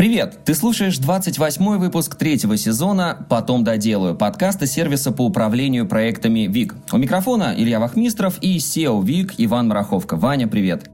[0.00, 0.46] Привет!
[0.46, 6.74] Ты слушаешь 28-й выпуск третьего сезона «Потом доделаю» подкаста сервиса по управлению проектами ВИК.
[6.90, 10.16] У микрофона Илья Вахмистров и SEO ВИК Иван Мараховка.
[10.16, 10.90] Ваня, привет!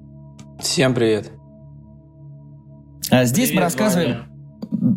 [0.59, 1.30] Всем привет!
[3.09, 4.11] А здесь привет, мы рассказываем...
[4.11, 4.36] Ваня.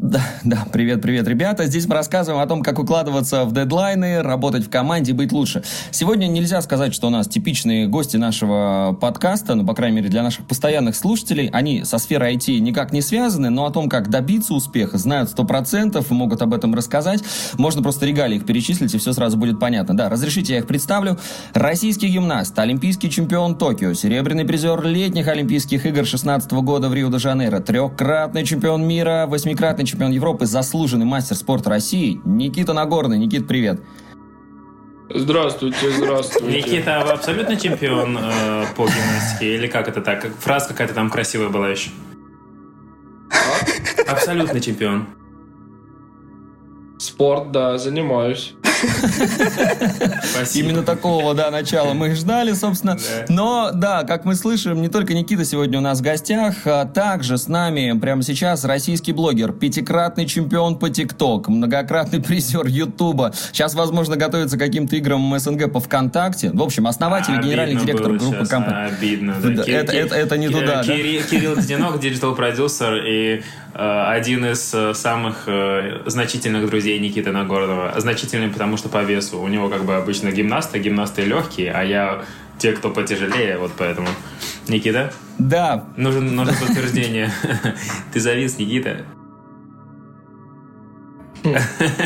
[0.09, 1.67] Да, да, привет, привет, ребята.
[1.67, 5.61] Здесь мы рассказываем о том, как укладываться в дедлайны, работать в команде, быть лучше.
[5.91, 10.23] Сегодня нельзя сказать, что у нас типичные гости нашего подкаста, ну, по крайней мере, для
[10.23, 11.49] наших постоянных слушателей.
[11.53, 16.03] Они со сферой IT никак не связаны, но о том, как добиться успеха, знают 100%
[16.09, 17.21] и могут об этом рассказать.
[17.59, 19.95] Можно просто регалии их перечислить, и все сразу будет понятно.
[19.95, 21.19] Да, разрешите, я их представлю.
[21.53, 28.43] Российский гимнаст, олимпийский чемпион Токио, серебряный призер летних Олимпийских игр 16 года в Рио-де-Жанейро, трехкратный
[28.43, 33.17] чемпион мира, восьмикратный чемпион Европы, заслуженный мастер спорта России Никита Нагорный.
[33.17, 33.81] Никит, привет.
[35.13, 36.57] Здравствуйте, здравствуйте.
[36.57, 39.55] Никита, вы абсолютно чемпион э, по гимнастике?
[39.55, 40.25] Или как это так?
[40.39, 41.89] Фраза какая-то там красивая была еще.
[43.31, 44.11] А?
[44.11, 45.07] Абсолютно чемпион.
[46.99, 48.53] Спорт, да, занимаюсь.
[50.53, 52.97] Именно такого, да, начала мы ждали, собственно.
[53.29, 57.37] Но, да, как мы слышим, не только Никита сегодня у нас в гостях, а также
[57.37, 63.33] с нами прямо сейчас российский блогер, пятикратный чемпион по ТикТок, многократный призер Ютуба.
[63.51, 66.51] Сейчас, возможно, готовится к каким-то играм МСНГ по ВКонтакте.
[66.51, 68.93] В общем, основатель и генеральный директор группы компании.
[68.93, 69.63] Обидно, да.
[69.65, 70.83] Это, это, это не туда, да?
[70.83, 73.41] Кирилл Диденок, диджитал-продюсер и
[73.73, 77.93] один из э, самых э, значительных друзей Никиты Нагорного.
[77.99, 79.39] Значительный, потому что по весу.
[79.39, 82.25] У него как бы обычно гимнасты, гимнасты легкие, а я
[82.57, 84.07] те, кто потяжелее, вот поэтому.
[84.67, 85.13] Никита?
[85.37, 85.85] Да.
[85.97, 87.31] Нужен, нужно подтверждение.
[88.13, 89.05] Ты завис, Никита?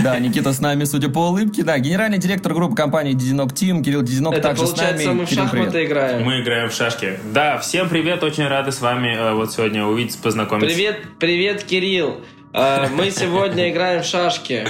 [0.03, 1.64] Да, Никита с нами, судя по улыбке.
[1.64, 5.06] Да, генеральный директор группы компании Didenok Team, Кирилл Диденок Это также с нами.
[5.06, 5.89] мы в Кирилл, шахматы привет.
[5.89, 6.23] играем.
[6.23, 7.20] Мы играем в шашки.
[7.34, 10.73] Да, всем привет, очень рады с вами э, вот сегодня увидеть, познакомиться.
[10.73, 12.22] Привет, привет, Кирилл.
[12.54, 14.67] Э, мы сегодня играем в шашки.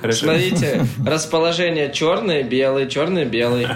[0.00, 0.26] Хорошо.
[0.26, 3.66] Смотрите, расположение черный, белый, черный, белый.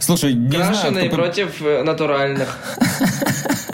[0.00, 1.16] Слушай, не Крашеные знаю, кто...
[1.16, 2.58] против э, натуральных.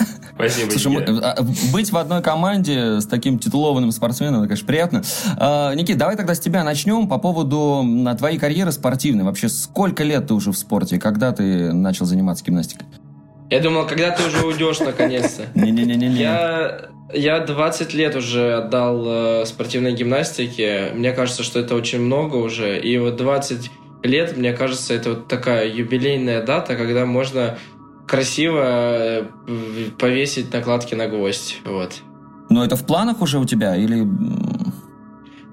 [0.48, 0.70] Спасибо.
[0.70, 1.42] Слушай, а,
[1.72, 5.02] быть в одной команде с таким титулованным спортсменом, это, конечно, приятно.
[5.38, 7.84] А, Никит, давай тогда с тебя начнем по поводу
[8.18, 9.24] твоей карьеры спортивной.
[9.24, 10.98] Вообще, сколько лет ты уже в спорте?
[10.98, 12.86] Когда ты начал заниматься гимнастикой?
[13.50, 15.42] Я думал, когда ты уже уйдешь наконец-то.
[15.54, 16.08] Не-не-не.
[16.20, 20.90] Я, я 20 лет уже отдал э, спортивной гимнастике.
[20.94, 22.80] Мне кажется, что это очень много уже.
[22.80, 23.70] И вот 20
[24.04, 27.58] лет, мне кажется, это вот такая юбилейная дата, когда можно
[28.12, 29.24] красиво э,
[29.98, 31.60] повесить накладки на гвоздь.
[31.64, 31.94] Вот.
[32.50, 34.06] Но это в планах уже у тебя или...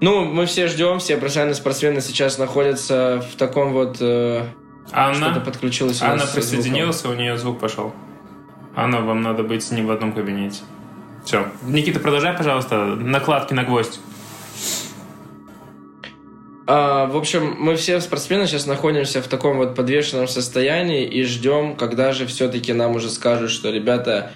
[0.02, 4.02] Ну, мы все ждем, все профессиональные спортсмены сейчас находятся в таком вот...
[4.02, 4.44] Э,
[4.92, 7.94] Анна, что-то подключилось Анна присоединилась, у нее звук пошел.
[8.76, 10.60] Анна, вам надо быть с ним в одном кабинете.
[11.24, 11.48] Все.
[11.66, 12.88] Никита, продолжай, пожалуйста.
[12.88, 14.02] Накладки на гвоздь.
[16.72, 21.76] А, в общем, мы все спортсмены сейчас находимся в таком вот подвешенном состоянии и ждем,
[21.76, 24.34] когда же все-таки нам уже скажут, что ребята,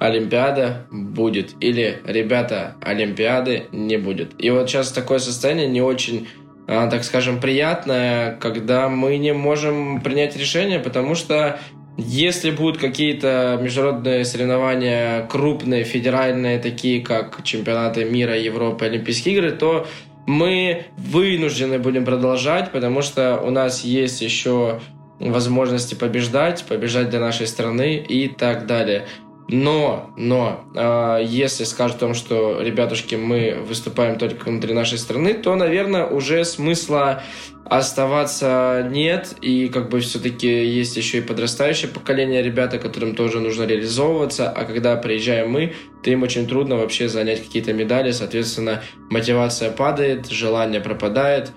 [0.00, 4.32] Олимпиада будет или ребята, Олимпиады не будет.
[4.38, 6.26] И вот сейчас такое состояние не очень,
[6.66, 11.60] а, так скажем, приятное, когда мы не можем принять решение, потому что
[11.98, 19.86] если будут какие-то международные соревнования крупные, федеральные, такие как чемпионаты мира, Европы, Олимпийские игры, то
[20.26, 24.80] мы вынуждены будем продолжать, потому что у нас есть еще
[25.20, 29.06] возможности побеждать, побежать для нашей страны и так далее.
[29.48, 35.34] Но, но, э, если скажут о том, что, ребятушки, мы выступаем только внутри нашей страны,
[35.34, 37.22] то, наверное, уже смысла
[37.66, 43.64] оставаться нет, и как бы все-таки есть еще и подрастающее поколение ребята, которым тоже нужно
[43.64, 49.70] реализовываться, а когда приезжаем мы, то им очень трудно вообще занять какие-то медали, соответственно, мотивация
[49.70, 51.52] падает, желание пропадает,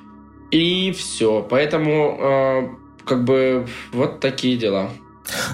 [0.51, 1.45] и все.
[1.49, 4.89] Поэтому, э, как бы, вот такие дела.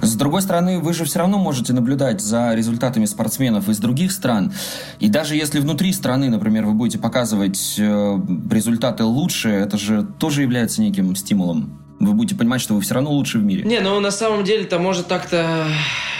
[0.01, 4.53] С другой стороны, вы же все равно можете наблюдать за результатами спортсменов из других стран.
[4.99, 8.19] И даже если внутри страны, например, вы будете показывать э,
[8.51, 11.79] результаты лучше, это же тоже является неким стимулом.
[11.99, 13.63] Вы будете понимать, что вы все равно лучше в мире.
[13.63, 15.67] Не, ну на самом деле это может так-то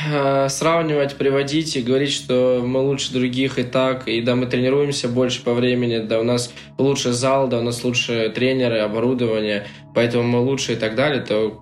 [0.09, 5.09] э, сравнивать, приводить и говорить, что мы лучше других и так, и да, мы тренируемся
[5.09, 10.23] больше по времени, да, у нас лучше зал, да, у нас лучше тренеры, оборудование, поэтому
[10.23, 11.61] мы лучше и так далее, то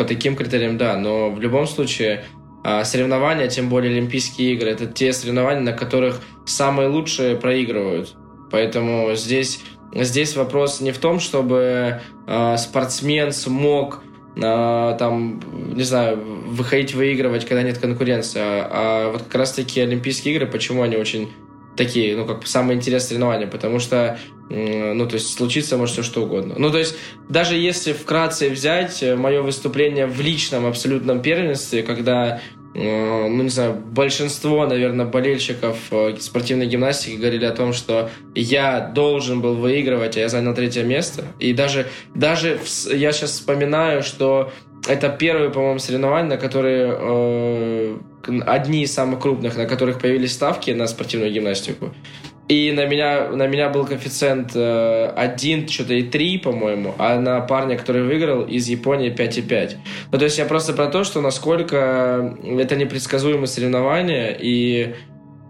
[0.00, 2.24] по таким критериям, да, но в любом случае
[2.64, 8.16] а, соревнования, тем более Олимпийские игры, это те соревнования, на которых самые лучшие проигрывают.
[8.50, 9.60] Поэтому здесь,
[9.94, 14.02] здесь вопрос не в том, чтобы э, спортсмен смог
[14.42, 15.42] а, там,
[15.74, 18.40] не знаю, выходить выигрывать, когда нет конкуренции.
[18.42, 21.30] А вот как раз-таки Олимпийские игры, почему они очень
[21.76, 24.18] такие, ну, как самые интересные соревнования, потому что,
[24.50, 26.54] ну, то есть случится может все что угодно.
[26.58, 26.96] Ну, то есть
[27.28, 32.40] даже если вкратце взять э, мое выступление в личном абсолютном первенстве, когда
[32.72, 38.80] Э, ну, не знаю, большинство, наверное, болельщиков э, спортивной гимнастики говорили о том, что я
[38.80, 41.24] должен был выигрывать, а я занял третье место.
[41.40, 42.60] И даже, даже
[42.92, 44.52] я сейчас вспоминаю, что
[44.88, 47.98] это первые, по-моему, соревнования, на которые э,
[48.46, 51.92] одни из самых крупных, на которых появились ставки на спортивную гимнастику.
[52.50, 57.40] И на меня, на меня был коэффициент э, 1, что-то и 3, по-моему, а на
[57.42, 59.76] парня, который выиграл, из Японии 5,5.
[60.10, 64.96] Ну, то есть я просто про то, что насколько это непредсказуемые соревнования, и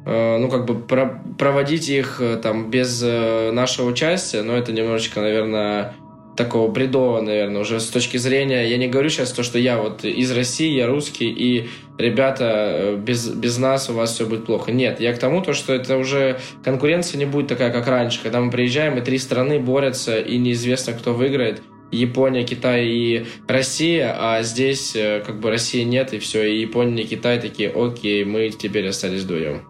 [0.04, 4.70] э, ну, как бы про проводить их э, там без э, нашего участия, ну, это
[4.70, 5.94] немножечко, наверное,
[6.36, 10.04] такого бредового, наверное, уже с точки зрения, я не говорю сейчас то, что я вот
[10.04, 11.68] из России, я русский, и
[11.98, 14.72] ребята, э, без, без нас у вас все будет плохо.
[14.72, 18.40] Нет, я к тому, то, что это уже конкуренция не будет такая, как раньше, когда
[18.40, 21.62] мы приезжаем, и три страны борются, и неизвестно, кто выиграет.
[21.92, 27.02] Япония, Китай и Россия, а здесь э, как бы России нет, и все, и Япония
[27.02, 29.69] и Китай такие, окей, мы теперь остались вдвоем.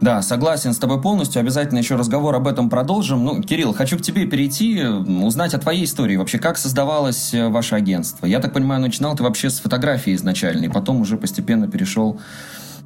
[0.00, 1.40] Да, согласен с тобой полностью.
[1.40, 3.22] Обязательно еще разговор об этом продолжим.
[3.24, 6.16] Ну, Кирилл, хочу к тебе перейти, узнать о твоей истории.
[6.16, 8.24] Вообще, как создавалось э, ваше агентство?
[8.24, 12.18] Я так понимаю, начинал ты вообще с фотографии изначально, и потом уже постепенно перешел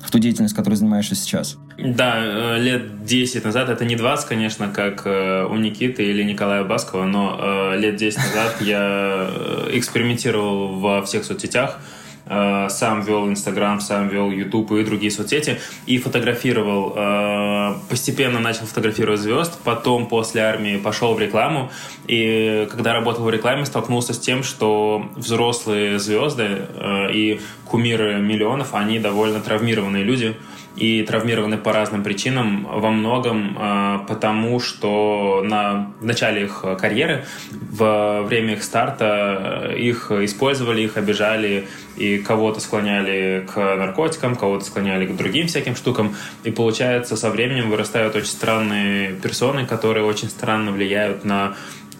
[0.00, 1.56] в ту деятельность, которой занимаешься сейчас?
[1.78, 6.64] Да, э, лет 10 назад, это не 20, конечно, как э, у Никиты или Николая
[6.64, 9.30] Баскова, но лет 10 назад я
[9.70, 11.78] экспериментировал во всех соцсетях,
[12.26, 16.94] сам вел Инстаграм, сам вел Ютуб и другие соцсети, и фотографировал.
[16.96, 21.70] Э, постепенно начал фотографировать звезд, потом после армии пошел в рекламу,
[22.06, 28.74] и когда работал в рекламе, столкнулся с тем, что взрослые звезды э, и кумиры миллионов,
[28.74, 30.36] они довольно травмированные люди,
[30.76, 37.24] и травмированы по разным причинам, во многом э, потому, что на в начале их карьеры,
[37.50, 44.64] во время их старта э, их использовали, их обижали и кого-то склоняли к наркотикам, кого-то
[44.64, 46.16] склоняли к другим всяким штукам.
[46.42, 51.54] И получается, со временем вырастают очень странные персоны, которые очень странно влияют на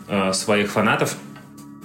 [0.09, 1.17] э, своих фанатов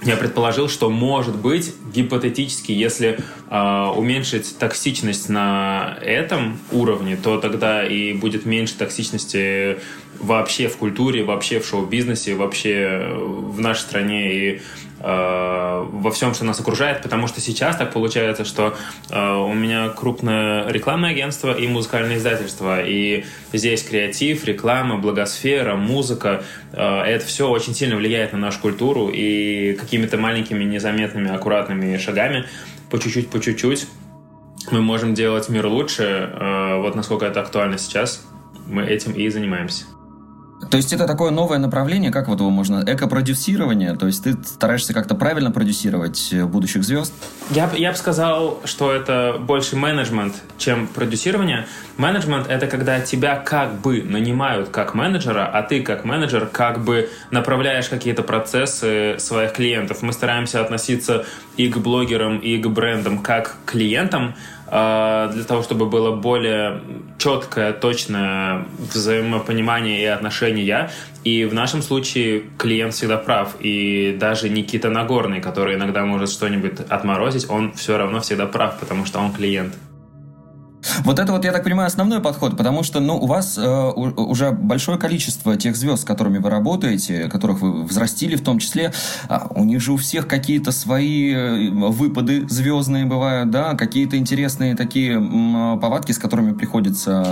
[0.04, 3.20] я предположил, что может быть гипотетически, если
[3.50, 9.80] э, уменьшить токсичность на этом уровне, то тогда и будет меньше токсичности
[10.20, 14.62] вообще в культуре, вообще в шоу-бизнесе, вообще в нашей стране и
[15.02, 18.76] во всем, что нас окружает, потому что сейчас так получается, что
[19.10, 26.44] э, у меня крупное рекламное агентство и музыкальное издательство, и здесь креатив, реклама, благосфера, музыка,
[26.74, 32.46] э, это все очень сильно влияет на нашу культуру, и какими-то маленькими, незаметными, аккуратными шагами,
[32.90, 33.88] по чуть-чуть, по чуть-чуть,
[34.72, 36.30] мы можем делать мир лучше.
[36.78, 38.26] Вот насколько это актуально сейчас,
[38.68, 39.86] мы этим и занимаемся.
[40.70, 44.94] То есть это такое новое направление, как вот его можно, эко-продюсирование, то есть ты стараешься
[44.94, 47.14] как-то правильно продюсировать э, будущих звезд?
[47.52, 51.66] Я, я бы сказал, что это больше менеджмент, чем продюсирование.
[51.98, 57.10] Менеджмент— это когда тебя как бы нанимают как менеджера, а ты как менеджер как бы
[57.32, 60.02] направляешь какие-то процессы своих клиентов.
[60.02, 61.26] Мы стараемся относиться
[61.56, 64.36] и к блогерам, и к брендам как к клиентам,
[64.70, 66.82] для того, чтобы было более
[67.18, 70.92] четкое, точное взаимопонимание и отношения.
[71.24, 73.56] И в нашем случае клиент всегда прав.
[73.60, 79.06] И даже Никита Нагорный, который иногда может что-нибудь отморозить, он все равно всегда прав, потому
[79.06, 79.74] что он клиент.
[81.04, 84.52] Вот это вот, я так понимаю, основной подход, потому что, ну, у вас э, уже
[84.52, 88.94] большое количество тех звезд, с которыми вы работаете, которых вы взрастили в том числе,
[89.28, 94.76] э, у них же у всех какие-то свои э, выпады звездные бывают, да, какие-то интересные
[94.76, 97.24] такие э, повадки, с которыми приходится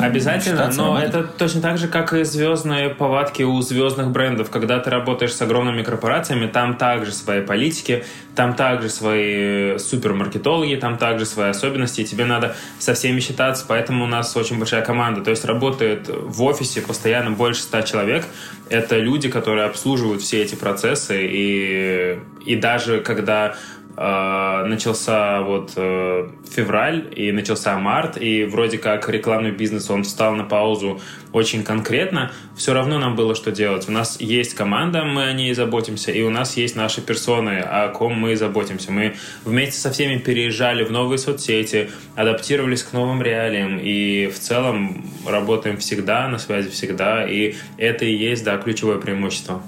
[0.00, 1.08] э, Обязательно, но работать.
[1.08, 4.50] это точно так же, как и звездные повадки у звездных брендов.
[4.50, 8.04] Когда ты работаешь с огромными корпорациями, там также свои политики,
[8.36, 14.04] там также свои супермаркетологи, там также свои особенности, и тебе надо со всеми считаться, поэтому
[14.04, 15.22] у нас очень большая команда.
[15.22, 18.26] То есть работает в офисе постоянно больше ста человек.
[18.68, 26.28] Это люди, которые обслуживают все эти процессы, и, и даже когда э, начался вот э,
[26.50, 31.00] февраль и начался март, и вроде как рекламный бизнес, он встал на паузу
[31.32, 33.88] очень конкретно, все равно нам было что делать.
[33.88, 37.88] У нас есть команда, мы о ней заботимся, и у нас есть наши персоны, о
[37.88, 38.92] ком мы заботимся.
[38.92, 45.06] Мы вместе со всеми переезжали в новые соцсети, адаптировались к новым реалиям, и в целом
[45.26, 49.62] работаем всегда, на связи всегда, и это и есть, да, ключевое преимущество.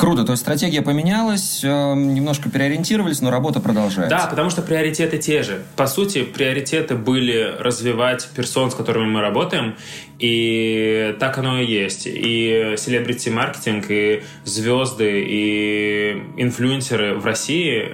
[0.00, 4.16] Круто, то есть стратегия поменялась, э, немножко переориентировались, но работа продолжается.
[4.16, 5.62] Да, потому что приоритеты те же.
[5.76, 9.76] По сути, приоритеты были развивать персон, с которыми мы работаем,
[10.18, 12.06] и так оно и есть.
[12.06, 17.86] И селебрити-маркетинг, и звезды, и инфлюенсеры в России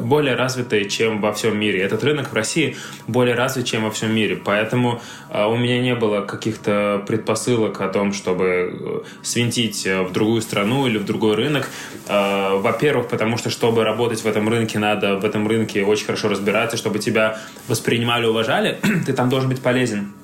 [0.00, 1.82] более развитые, чем во всем мире.
[1.82, 4.36] Этот рынок в России более развит, чем во всем мире.
[4.36, 10.40] Поэтому э, у меня не было каких-то предпосылок о том, чтобы э, свинтить в другую
[10.40, 11.68] страну или в другой рынок.
[12.08, 16.28] Э, во-первых, потому что, чтобы работать в этом рынке, надо в этом рынке очень хорошо
[16.28, 20.14] разбираться, чтобы тебя воспринимали, уважали, ты там должен быть полезен.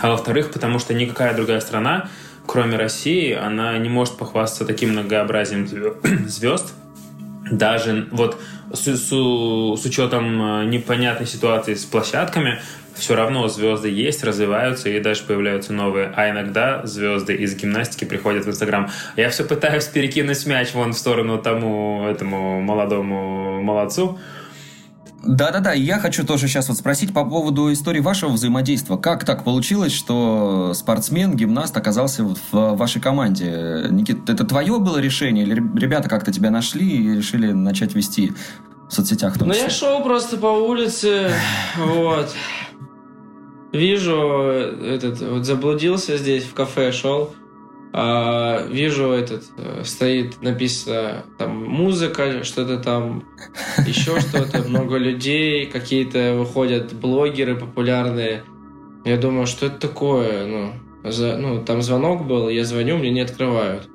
[0.00, 2.08] А во-вторых, потому что никакая другая страна,
[2.46, 5.68] кроме России, она не может похвастаться таким многообразием
[6.28, 6.72] звезд,
[7.50, 8.38] даже вот
[8.76, 12.60] с, с, с учетом э, непонятной ситуации с площадками,
[12.94, 16.12] все равно звезды есть, развиваются и даже появляются новые.
[16.16, 18.90] А иногда звезды из гимнастики приходят в Инстаграм.
[19.16, 24.18] Я все пытаюсь перекинуть мяч вон в сторону тому этому молодому молодцу,
[25.24, 28.96] да-да-да, я хочу тоже сейчас вот спросить по поводу истории вашего взаимодействия.
[28.96, 32.36] Как так получилось, что спортсмен, гимнаст оказался в
[32.76, 33.86] вашей команде?
[33.90, 38.32] Никит, это твое было решение или ребята как-то тебя нашли и решили начать вести
[38.88, 39.34] в соцсетях?
[39.40, 41.32] Ну, я шел просто по улице,
[41.76, 42.32] вот.
[43.72, 47.34] Вижу, этот, вот заблудился здесь, в кафе шел.
[47.98, 53.24] А, вижу этот э, стоит написано там музыка что-то там
[53.86, 58.44] еще что-то много людей какие-то выходят блогеры популярные.
[59.06, 60.46] Я думаю что это такое?
[60.46, 63.88] Ну за, ну там звонок был я звоню мне не открывают.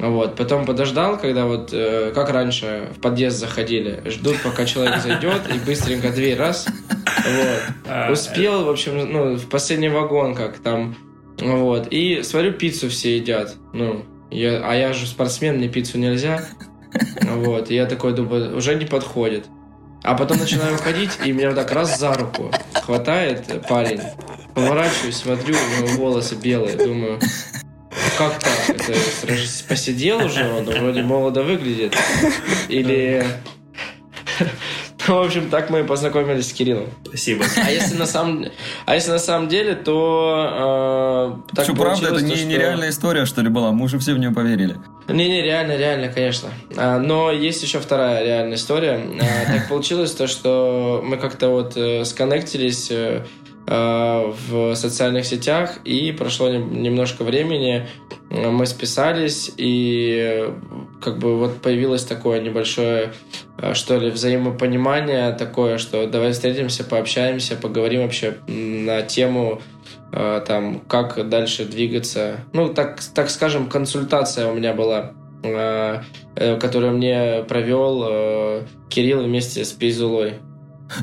[0.00, 5.42] Вот потом подождал когда вот э, как раньше в подъезд заходили ждут пока человек зайдет
[5.48, 6.66] и быстренько дверь раз.
[7.06, 7.62] Вот.
[7.88, 10.96] А, успел в общем ну в последний вагон как там
[11.38, 11.88] вот.
[11.90, 13.56] И смотрю, пиццу все едят.
[13.72, 16.44] Ну, я, а я же спортсмен, мне пиццу нельзя.
[17.22, 17.70] Вот.
[17.70, 19.46] И я такой думаю, уже не подходит.
[20.02, 24.00] А потом начинаю ходить, и меня вот так раз за руку хватает парень.
[24.54, 26.76] Поворачиваюсь, смотрю, у него волосы белые.
[26.76, 27.20] Думаю,
[28.18, 28.68] как так?
[28.68, 28.98] Это
[29.68, 31.96] посидел уже он, вроде молодо выглядит.
[32.68, 33.24] Или
[35.08, 36.88] В общем, так мы познакомились с Кириллом.
[37.04, 37.44] Спасибо.
[37.56, 38.46] А если на самом,
[38.86, 42.46] а если на самом деле, то э, так Что, правда, это не, что...
[42.46, 43.72] нереальная история, что ли, была?
[43.72, 44.76] Мы уже все в нее поверили.
[45.08, 46.50] Не-не, реально, реально, конечно.
[46.76, 49.00] А, но есть еще вторая реальная история.
[49.20, 53.24] А, так получилось то, что мы как-то вот э, сконнектились э, Э,
[53.66, 57.86] в социальных сетях, и прошло немножко времени,
[58.30, 60.48] э, мы списались, и
[61.00, 63.12] как бы вот появилось такое небольшое,
[63.58, 69.60] э, что ли, взаимопонимание такое, что давай встретимся, пообщаемся, поговорим вообще на тему
[70.46, 72.40] там, как дальше двигаться.
[72.52, 75.14] Ну, так, так скажем, консультация у меня была,
[76.34, 80.34] которую мне провел Кирилл вместе с Пейзулой.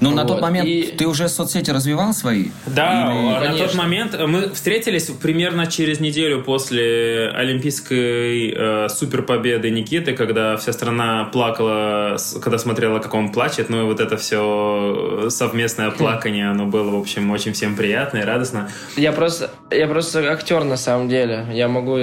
[0.02, 0.16] Но вот.
[0.16, 0.84] на тот момент и...
[0.98, 2.50] ты уже соцсети развивал свои?
[2.66, 3.48] Да, Или...
[3.48, 10.74] на тот момент мы встретились примерно через неделю после Олимпийской э, суперпобеды Никиты, когда вся
[10.74, 13.70] страна плакала, когда смотрела, как он плачет.
[13.70, 18.24] Ну и вот это все совместное плакание, оно было, в общем, очень всем приятно и
[18.24, 18.70] радостно.
[18.96, 21.46] Я просто, я просто актер на самом деле.
[21.52, 21.98] Я могу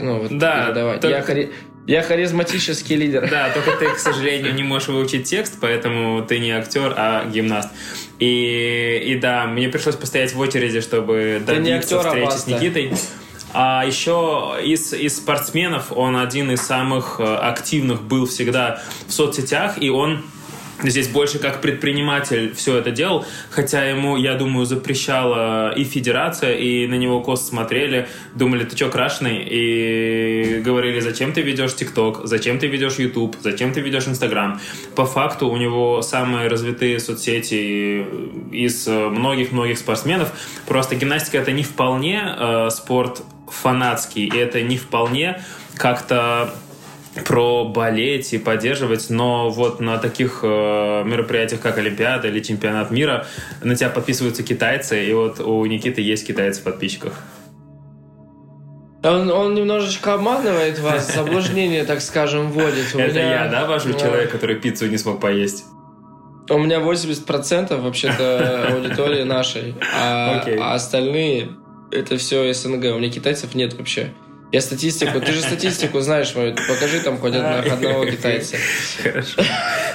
[0.00, 0.72] ну, вот да.
[1.00, 1.08] Только...
[1.08, 1.48] Я,
[1.88, 3.28] я харизматический лидер.
[3.30, 7.70] Да, только ты, к сожалению, не можешь выучить текст, поэтому ты не актер, а гимнаст.
[8.18, 12.92] И, и да, мне пришлось постоять в очереди, чтобы добиться актер, встречи с Никитой.
[13.54, 19.82] А еще из, из спортсменов он один из самых э, активных был всегда в соцсетях,
[19.82, 20.22] и он
[20.82, 26.86] здесь больше как предприниматель все это делал, хотя ему, я думаю, запрещала и федерация, и
[26.86, 29.44] на него косо смотрели, думали, ты что, крашеный?
[29.48, 34.60] И говорили, зачем ты ведешь ТикТок, зачем ты ведешь YouTube, зачем ты ведешь Инстаграм.
[34.94, 38.04] По факту у него самые развитые соцсети
[38.52, 40.32] из многих-многих спортсменов.
[40.66, 45.42] Просто гимнастика это не вполне э, спорт фанатский, и это не вполне
[45.76, 46.54] как-то
[47.24, 53.26] про болеть и поддерживать, но вот на таких э, мероприятиях, как Олимпиада или Чемпионат мира,
[53.62, 57.12] на тебя подписываются китайцы, и вот у Никиты есть китайцы в подписчиках.
[59.02, 62.94] Он, он немножечко обманывает вас, заблуждение, так скажем, вводит.
[62.94, 63.44] У Это меня...
[63.44, 63.98] я, да, вожу да.
[63.98, 65.64] человек, который пиццу не смог поесть?
[66.50, 70.58] У меня 80% вообще-то аудитории нашей, а, okay.
[70.58, 71.50] а остальные
[71.90, 72.84] это все СНГ.
[72.94, 74.12] У меня китайцев нет вообще.
[74.50, 78.56] Я статистику, ты же статистику знаешь, покажи там хоть одного китайца.
[79.02, 79.42] Хорошо.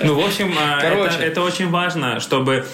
[0.01, 2.65] Ну, в общем, а, это, это очень важно, чтобы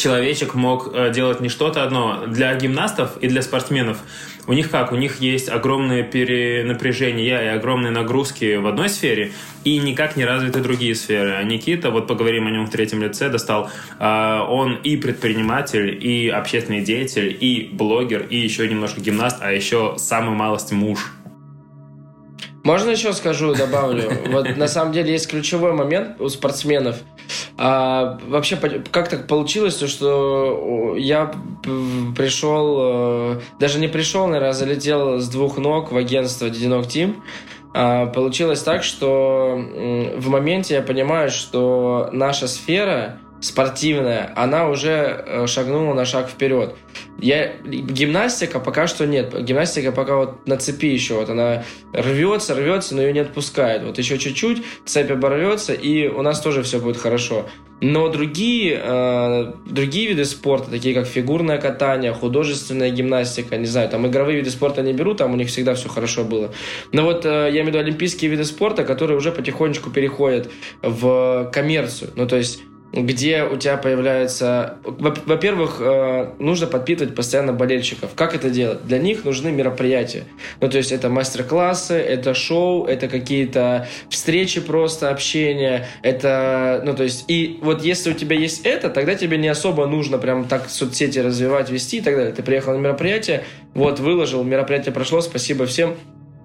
[0.00, 2.24] человечек мог э, делать не что-то одно.
[2.26, 3.98] Для гимнастов и для спортсменов
[4.46, 4.92] у них как?
[4.92, 9.32] У них есть огромное перенапряжение и огромные нагрузки в одной сфере,
[9.64, 11.34] и никак не развиты другие сферы.
[11.34, 16.28] А Никита, вот поговорим о нем в третьем лице, достал, э, он и предприниматель, и
[16.28, 21.12] общественный деятель, и блогер, и еще немножко гимнаст, а еще самый малость муж.
[22.70, 24.12] Можно еще скажу, добавлю?
[24.30, 26.98] Вот на самом деле есть ключевой момент у спортсменов.
[27.58, 28.56] А, вообще,
[28.92, 31.34] как так получилось, то, что я
[32.16, 37.24] пришел, э, даже не пришел, наверное, а залетел с двух ног в агентство Дединок Тим.
[37.74, 39.60] А, получилось так, что
[40.16, 46.76] в моменте я понимаю, что наша сфера спортивная, она уже э, шагнула на шаг вперед.
[47.20, 49.34] Я, гимнастика пока что нет.
[49.42, 51.14] Гимнастика пока вот на цепи еще.
[51.14, 53.82] Вот она рвется, рвется, но ее не отпускает.
[53.84, 57.46] Вот еще чуть-чуть, цепь оборвется, и у нас тоже все будет хорошо.
[57.80, 64.06] Но другие, э, другие виды спорта, такие как фигурное катание, художественная гимнастика, не знаю, там
[64.06, 66.52] игровые виды спорта не беру, там у них всегда все хорошо было.
[66.92, 70.50] Но вот э, я имею в виду олимпийские виды спорта, которые уже потихонечку переходят
[70.82, 72.10] в коммерцию.
[72.16, 72.60] Ну, то есть
[72.92, 74.78] где у тебя появляется...
[74.84, 78.10] Во-первых, э, нужно подпитывать постоянно болельщиков.
[78.14, 78.84] Как это делать?
[78.84, 80.24] Для них нужны мероприятия.
[80.60, 85.86] Ну, то есть это мастер-классы, это шоу, это какие-то встречи просто, общение.
[86.02, 87.24] Это, ну, то есть...
[87.28, 91.20] И вот если у тебя есть это, тогда тебе не особо нужно прям так соцсети
[91.20, 92.32] развивать, вести и так далее.
[92.32, 93.44] Ты приехал на мероприятие,
[93.74, 95.94] вот, выложил, мероприятие прошло, спасибо всем,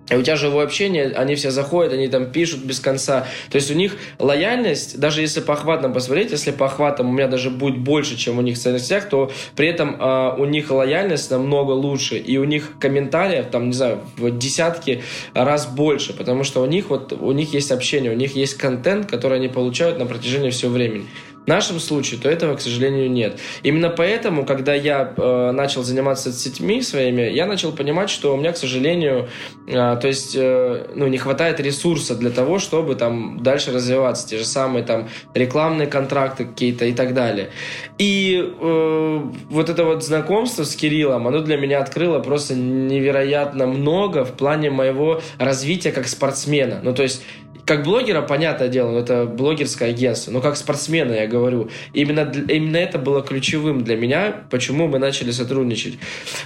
[0.10, 3.28] и у тебя живое общение, они все заходят, они там пишут без конца.
[3.50, 7.28] То есть у них лояльность, даже если по охватам посмотреть, если по охватам у меня
[7.28, 10.70] даже будет больше, чем у них в социальных сетях, то при этом э, у них
[10.70, 12.18] лояльность намного лучше.
[12.18, 16.14] И у них комментариев, там, не знаю, в десятки раз больше.
[16.14, 19.48] Потому что у них вот, у них есть общение, у них есть контент, который они
[19.48, 21.08] получают на протяжении всего времени.
[21.46, 23.40] В нашем случае, то этого, к сожалению, нет.
[23.62, 28.52] Именно поэтому, когда я э, начал заниматься сетьми своими, я начал понимать, что у меня,
[28.52, 29.30] к сожалению,
[29.68, 34.28] э, то есть, э, ну, не хватает ресурса для того, чтобы там дальше развиваться.
[34.28, 37.52] Те же самые там рекламные контракты какие-то и так далее.
[38.00, 44.26] И э, вот это вот знакомство с Кириллом, оно для меня открыло просто невероятно много
[44.26, 46.80] в плане моего развития как спортсмена.
[46.82, 47.24] Ну, то есть
[47.66, 53.00] как блогера, понятное дело, это блогерское агентство, но как спортсмена я говорю, именно, именно это
[53.00, 55.98] было ключевым для меня, почему мы начали сотрудничать.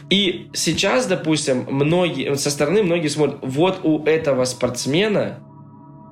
[0.09, 5.39] И сейчас, допустим, многие, со стороны многие смотрят, вот у этого спортсмена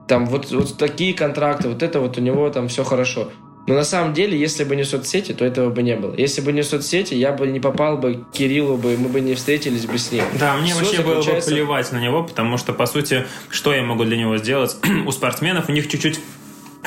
[0.07, 3.29] там вот, вот такие контракты, вот это вот у него там все хорошо.
[3.67, 6.15] Но на самом деле, если бы не соцсети, то этого бы не было.
[6.15, 9.35] Если бы не соцсети, я бы не попал бы к Кириллу бы, мы бы не
[9.35, 10.23] встретились бы с ним.
[10.39, 11.49] Да, мне Все вообще заключается...
[11.49, 14.77] было бы плевать на него, потому что, по сути, что я могу для него сделать?
[15.05, 16.21] у спортсменов у них чуть-чуть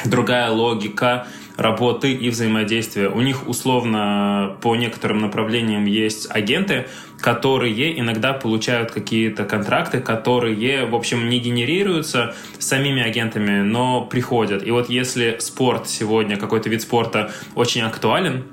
[0.06, 3.10] другая логика, работы и взаимодействия.
[3.10, 6.88] У них условно по некоторым направлениям есть агенты,
[7.20, 14.66] которые иногда получают какие-то контракты, которые, в общем, не генерируются самими агентами, но приходят.
[14.66, 18.44] И вот если спорт сегодня, какой-то вид спорта очень актуален,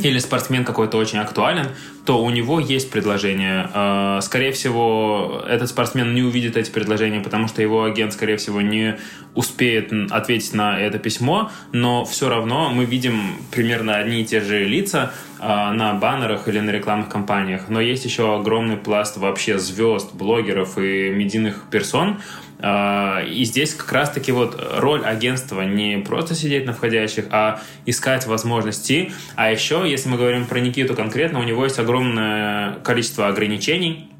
[0.00, 1.68] или спортсмен какой-то очень актуален,
[2.04, 3.68] то у него есть предложение.
[3.74, 8.60] А, скорее всего, этот спортсмен не увидит эти предложения, потому что его агент, скорее всего,
[8.60, 8.98] не
[9.34, 14.64] успеет ответить на это письмо, но все равно мы видим примерно одни и те же
[14.64, 17.68] лица а, на баннерах или на рекламных кампаниях.
[17.68, 22.20] Но есть еще огромный пласт вообще звезд, блогеров и медийных персон,
[22.60, 29.12] и здесь как раз-таки вот роль агентства не просто сидеть на входящих, а искать возможности.
[29.36, 34.10] А еще, если мы говорим про Никиту конкретно, у него есть огромное количество ограничений,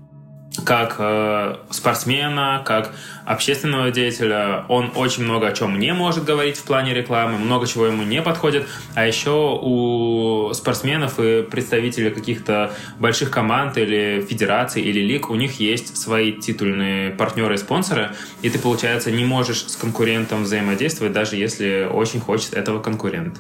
[0.64, 2.92] как э, спортсмена, как
[3.24, 4.64] общественного деятеля.
[4.68, 8.22] Он очень много о чем не может говорить в плане рекламы, много чего ему не
[8.22, 8.66] подходит.
[8.94, 15.60] А еще у спортсменов и представителей каких-то больших команд или федераций или лиг, у них
[15.60, 21.36] есть свои титульные партнеры и спонсоры, и ты, получается, не можешь с конкурентом взаимодействовать, даже
[21.36, 23.38] если очень хочет этого конкурент.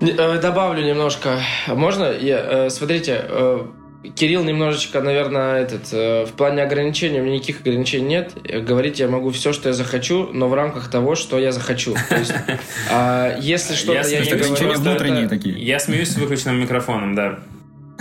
[0.00, 1.40] Э, добавлю немножко.
[1.66, 2.12] Можно?
[2.12, 3.24] Я, э, смотрите,
[4.16, 8.32] Кирилл немножечко, наверное, этот, э, в плане ограничений, у меня никаких ограничений нет.
[8.64, 11.94] Говорить я могу все, что я захочу, но в рамках того, что я захочу.
[12.08, 12.34] То есть,
[12.90, 14.80] а, если что-то я, я не говорю...
[14.80, 15.54] внутренние такие.
[15.64, 17.38] Я смеюсь с выключенным микрофоном, да.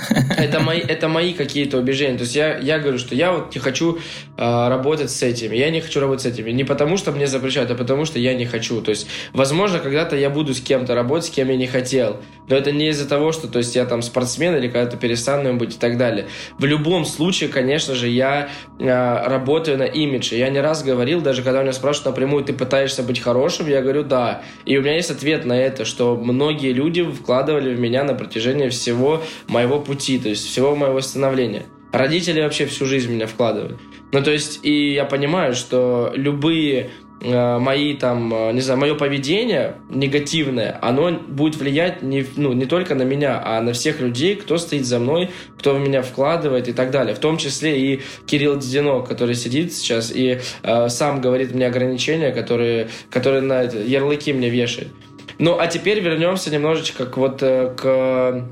[0.09, 2.17] Это мои, это мои какие-то убеждения.
[2.17, 3.99] То есть я, я говорю, что я вот не хочу
[4.37, 6.51] э, работать с этими, я не хочу работать с этими.
[6.51, 8.81] Не потому, что мне запрещают, а потому, что я не хочу.
[8.81, 12.17] То есть, возможно, когда-то я буду с кем-то работать, с кем я не хотел.
[12.47, 15.57] Но это не из-за того, что то есть, я там спортсмен или когда-то перестану им
[15.57, 16.27] быть и так далее.
[16.57, 20.35] В любом случае, конечно же, я э, работаю на имидже.
[20.35, 24.03] Я не раз говорил, даже когда меня спрашивают напрямую, ты пытаешься быть хорошим, я говорю,
[24.03, 24.41] да.
[24.65, 28.69] И у меня есть ответ на это, что многие люди вкладывали в меня на протяжении
[28.69, 31.65] всего моего пути, то есть всего моего становления.
[31.91, 33.77] Родители вообще всю жизнь меня вкладывали.
[34.11, 36.89] Ну, то есть, и я понимаю, что любые
[37.21, 42.65] э, мои там, э, не знаю, мое поведение негативное, оно будет влиять не, ну, не
[42.65, 46.67] только на меня, а на всех людей, кто стоит за мной, кто в меня вкладывает
[46.67, 47.15] и так далее.
[47.15, 52.31] В том числе и Кирилл Дединок, который сидит сейчас и э, сам говорит мне ограничения,
[52.31, 54.89] которые, которые на ярлыки мне вешает.
[55.39, 58.45] Ну, а теперь вернемся немножечко к вот э, к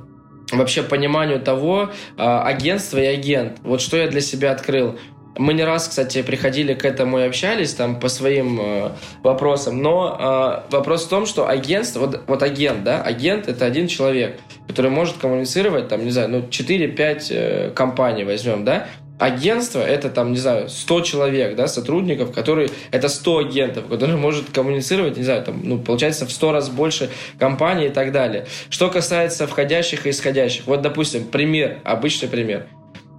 [0.52, 3.58] вообще пониманию того, а, агентство и агент.
[3.64, 4.98] Вот что я для себя открыл.
[5.38, 8.90] Мы не раз, кстати, приходили к этому и общались там по своим э,
[9.24, 13.88] вопросам, но э, вопрос в том, что агентство, вот, вот агент, да, агент это один
[13.88, 18.88] человек, который может коммуницировать, там, не знаю, ну, 4-5 э, компаний возьмем, да,
[19.20, 24.50] агентство это там, не знаю, 100 человек, да, сотрудников, которые, это 100 агентов, которые может
[24.52, 28.48] коммуницировать, не знаю, там, ну, получается в 100 раз больше компаний и так далее.
[28.70, 32.68] Что касается входящих и исходящих, вот, допустим, пример, обычный пример.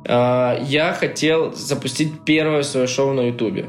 [0.09, 3.67] А, я хотел запустить первое свое шоу на Ютубе.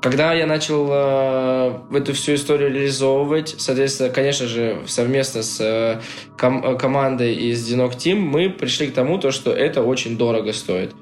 [0.00, 6.00] Когда я начал э, эту всю историю реализовывать, соответственно, конечно же, совместно с э,
[6.36, 10.92] ком- командой из Динок Team, мы пришли к тому, то, что это очень дорого стоит.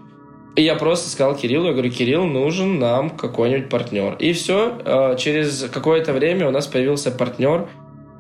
[0.57, 4.17] И я просто сказал Кириллу, я говорю, Кирилл, нужен нам какой-нибудь партнер.
[4.19, 7.69] И все, э, через какое-то время у нас появился партнер,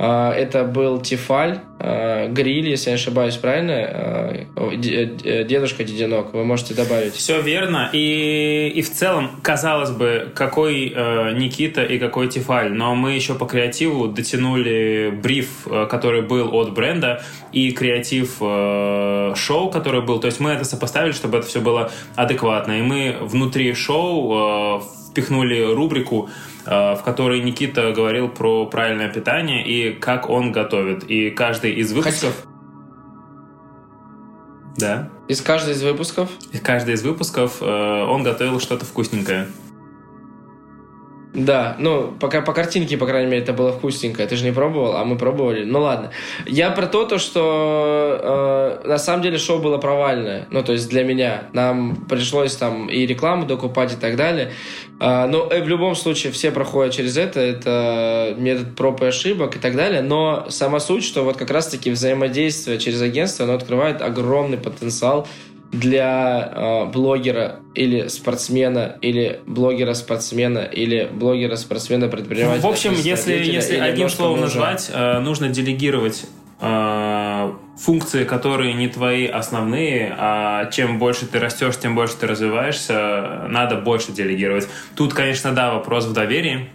[0.00, 3.74] это был Тифаль, а, Гриль, если я не ошибаюсь, правильно?
[3.74, 7.14] А, э, дедушка Дединок, вы можете добавить.
[7.14, 7.88] Все верно.
[7.92, 13.34] И, и в целом, казалось бы, какой э, Никита и какой Тифаль, но мы еще
[13.34, 18.36] по креативу дотянули бриф, э, который был от бренда, и креатив
[19.38, 20.20] шоу, который был.
[20.20, 22.78] То есть мы это сопоставили, чтобы это все было адекватно.
[22.78, 26.28] И мы внутри шоу впихнули рубрику
[26.64, 31.04] в которой Никита говорил про правильное питание и как он готовит.
[31.04, 32.34] И каждый из выпусков...
[32.36, 32.50] Хотя...
[34.76, 35.10] Да.
[35.28, 36.30] Из каждой из выпусков?
[36.52, 39.48] Из каждой из выпусков э, он готовил что-то вкусненькое.
[41.32, 44.26] Да, ну, пока по картинке, по крайней мере, это было вкусненько.
[44.26, 45.64] Ты же не пробовал, а мы пробовали.
[45.64, 46.10] Ну ладно.
[46.44, 50.48] Я про то, то что э, на самом деле шоу было провальное.
[50.50, 51.44] Ну, то есть для меня.
[51.52, 54.52] Нам пришлось там и рекламу докупать и так далее.
[54.98, 57.38] Э, но э, в любом случае все проходят через это.
[57.38, 60.02] Это метод проб и ошибок и так далее.
[60.02, 65.28] Но сама суть, что вот как раз-таки взаимодействие через агентство, оно открывает огромный потенциал
[65.72, 72.60] для э, блогера или спортсмена, или блогера-спортсмена, или блогера-спортсмена-предпринимателя.
[72.60, 76.26] В общем, если, если одним словом назвать, э, нужно делегировать
[76.60, 83.46] э, функции, которые не твои основные, а чем больше ты растешь, тем больше ты развиваешься,
[83.48, 84.68] надо больше делегировать.
[84.96, 86.68] Тут, конечно, да, вопрос в доверии,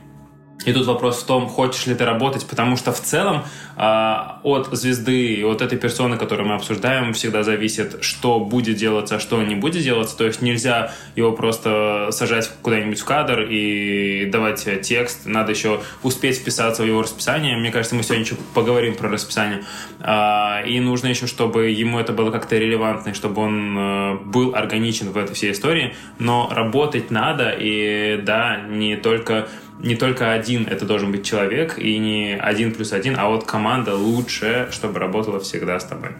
[0.63, 3.43] и тут вопрос в том, хочешь ли ты работать, потому что в целом
[3.77, 9.17] э, от звезды и от этой персоны, которую мы обсуждаем, всегда зависит, что будет делаться,
[9.17, 10.17] а что не будет делаться.
[10.17, 15.25] То есть нельзя его просто сажать куда-нибудь в кадр и давать текст.
[15.25, 17.57] Надо еще успеть вписаться в его расписание.
[17.57, 19.63] Мне кажется, мы сегодня еще поговорим про расписание.
[19.99, 25.11] Э, и нужно еще, чтобы ему это было как-то релевантно, чтобы он э, был органичен
[25.11, 25.95] в этой всей истории.
[26.17, 29.47] Но работать надо, и да, не только
[29.79, 33.95] не только один это должен быть человек, и не один плюс один, а вот команда
[33.95, 36.11] лучше, чтобы работала всегда с тобой.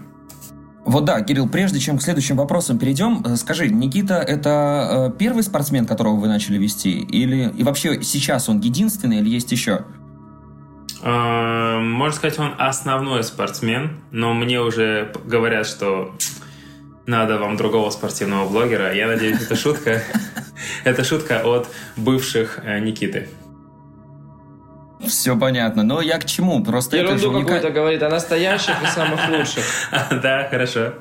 [0.86, 5.42] Вот да, Кирилл, прежде чем к следующим вопросам перейдем, э, скажи, Никита это э, первый
[5.42, 7.00] спортсмен, которого вы начали вести?
[7.00, 9.86] Или и вообще сейчас он единственный или есть еще?
[11.02, 16.14] Э, можно сказать, он основной спортсмен, но мне уже говорят, что
[17.08, 18.94] надо вам другого спортивного блогера.
[18.94, 20.04] Я надеюсь, это шутка.
[20.84, 23.28] Это шутка от бывших Никиты.
[25.06, 25.84] Все понятно.
[25.84, 26.64] Но я к чему?
[26.64, 29.64] Просто Ерунду это какую-то говорит о настоящих и самых лучших.
[30.22, 30.94] Да, хорошо.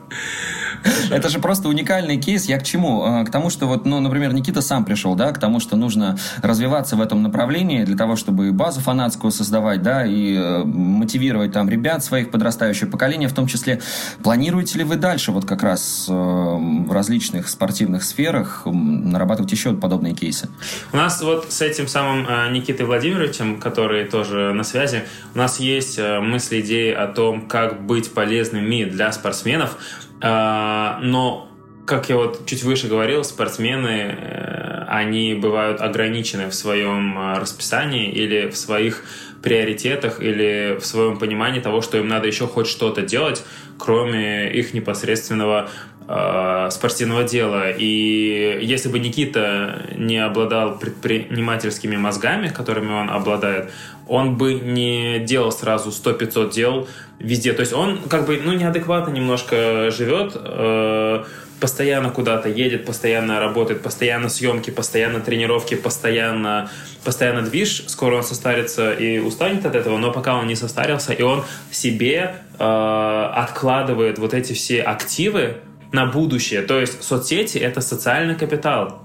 [1.10, 2.46] Это же просто уникальный кейс.
[2.46, 3.04] Я к чему?
[3.04, 6.18] А, к тому, что вот, ну, например, Никита сам пришел, да, к тому, что нужно
[6.42, 11.68] развиваться в этом направлении для того, чтобы базу фанатскую создавать, да, и э, мотивировать там
[11.68, 13.80] ребят своих подрастающего поколения, в том числе.
[14.22, 20.14] Планируете ли вы дальше вот как раз э, в различных спортивных сферах нарабатывать еще подобные
[20.14, 20.48] кейсы?
[20.92, 25.60] У нас вот с этим самым э, Никитой Владимировичем, который тоже на связи, у нас
[25.60, 29.76] есть мысли, идеи о том, как быть полезными для спортсменов.
[30.26, 31.50] А, но
[31.84, 38.10] как я вот чуть выше говорил, спортсмены, э, они бывают ограничены в своем э, расписании
[38.10, 39.04] или в своих
[39.42, 43.44] приоритетах или в своем понимании того, что им надо еще хоть что-то делать,
[43.78, 45.68] кроме их непосредственного
[46.08, 47.70] э, спортивного дела.
[47.70, 53.70] И если бы Никита не обладал предпринимательскими мозгами, которыми он обладает,
[54.08, 57.52] он бы не делал сразу 100-500 дел везде.
[57.52, 61.24] То есть он как бы ну, неадекватно немножко живет, э,
[61.60, 66.70] постоянно куда-то едет, постоянно работает, постоянно съемки, постоянно тренировки, постоянно,
[67.04, 67.84] постоянно движ.
[67.86, 72.36] Скоро он состарится и устанет от этого, но пока он не состарился, и он себе
[72.58, 75.58] э, откладывает вот эти все активы
[75.92, 76.62] на будущее.
[76.62, 79.02] То есть соцсети— это социальный капитал.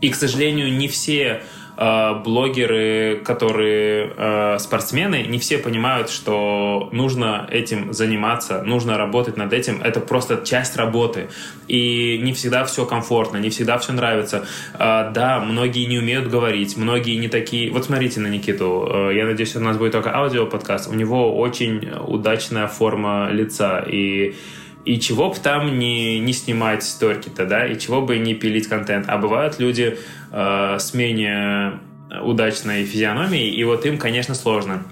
[0.00, 1.42] И, к сожалению, не все
[1.76, 9.82] блогеры, которые э, спортсмены, не все понимают, что нужно этим заниматься, нужно работать над этим.
[9.82, 11.28] Это просто часть работы.
[11.68, 14.46] И не всегда все комфортно, не всегда все нравится.
[14.74, 17.70] Э, да, многие не умеют говорить, многие не такие...
[17.70, 18.88] Вот смотрите на Никиту.
[18.90, 20.88] Э, я надеюсь, у нас будет только аудиоподкаст.
[20.90, 23.84] У него очень удачная форма лица.
[23.86, 24.34] И
[24.86, 29.06] и чего бы там не, не снимать сторки-то, да, и чего бы не пилить контент.
[29.08, 29.98] А бывают люди
[30.32, 31.80] э, с менее
[32.22, 34.84] удачной физиономией, и вот им, конечно, сложно.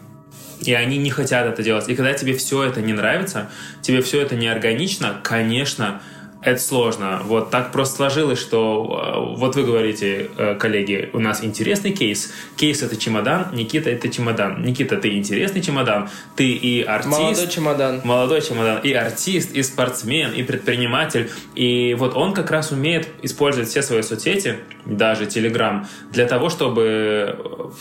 [0.60, 1.88] И они не хотят это делать.
[1.88, 3.50] И когда тебе все это не нравится,
[3.82, 6.02] тебе все это не органично, конечно,
[6.44, 7.22] это сложно.
[7.24, 12.32] Вот так просто сложилось, что э, вот вы говорите, э, коллеги, у нас интересный кейс.
[12.56, 14.62] Кейс это чемодан, Никита это чемодан.
[14.62, 17.18] Никита, ты интересный чемодан, ты и артист.
[17.18, 18.00] Молодой чемодан.
[18.04, 18.80] Молодой чемодан.
[18.82, 21.30] И артист, и спортсмен, и предприниматель.
[21.54, 27.72] И вот он как раз умеет использовать все свои соцсети, даже Телеграм, для того, чтобы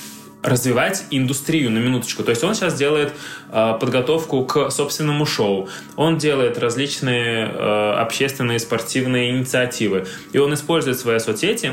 [0.44, 2.24] развивать индустрию на минуточку.
[2.24, 3.14] То есть он сейчас делает
[3.50, 11.00] э, подготовку к собственному шоу, он делает различные э, общественные спортивные инициативы, и он использует
[11.00, 11.72] свои соцсети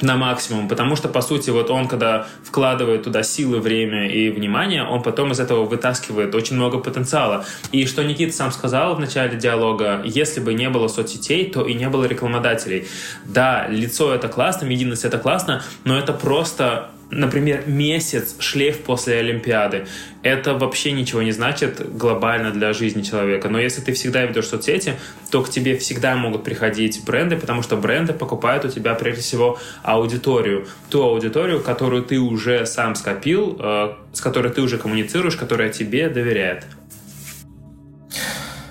[0.00, 4.84] на максимум, потому что, по сути, вот он, когда вкладывает туда силы, время и внимание,
[4.84, 7.44] он потом из этого вытаскивает очень много потенциала.
[7.72, 11.74] И что Никита сам сказал в начале диалога, если бы не было соцсетей, то и
[11.74, 12.86] не было рекламодателей.
[13.24, 19.86] Да, лицо это классно, медийность это классно, но это просто например, месяц шлейф после Олимпиады.
[20.22, 23.48] Это вообще ничего не значит глобально для жизни человека.
[23.48, 24.94] Но если ты всегда ведешь соцсети,
[25.30, 29.58] то к тебе всегда могут приходить бренды, потому что бренды покупают у тебя прежде всего
[29.82, 30.66] аудиторию.
[30.90, 36.08] Ту аудиторию, которую ты уже сам скопил, э, с которой ты уже коммуницируешь, которая тебе
[36.08, 36.64] доверяет.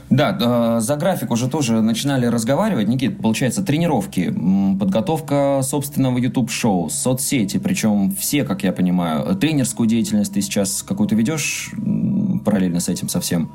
[0.09, 2.87] Да, э, за график уже тоже начинали разговаривать.
[2.87, 4.33] Никит, получается, тренировки,
[4.79, 11.71] подготовка собственного YouTube-шоу, соцсети, причем все, как я понимаю, тренерскую деятельность ты сейчас какую-то ведешь
[12.45, 13.51] параллельно с этим совсем?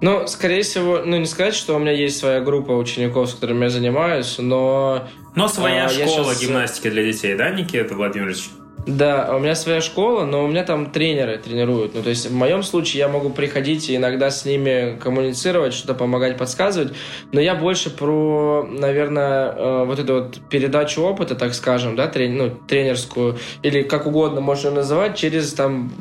[0.00, 3.64] Ну, скорее всего, ну не сказать, что у меня есть своя группа учеников, с которыми
[3.64, 5.08] я занимаюсь, но...
[5.34, 6.40] Но своя а, школа сейчас...
[6.40, 8.48] гимнастики для детей, да, Никита Владимирович?
[8.86, 11.94] Да, у меня своя школа, но у меня там тренеры тренируют.
[11.94, 15.94] Ну, то есть в моем случае я могу приходить и иногда с ними коммуницировать, что-то
[15.94, 16.94] помогать, подсказывать.
[17.32, 22.36] Но я больше про, наверное, э, вот эту вот передачу опыта, так скажем, да, трени-
[22.36, 25.92] ну, тренерскую, или как угодно можно называть, через там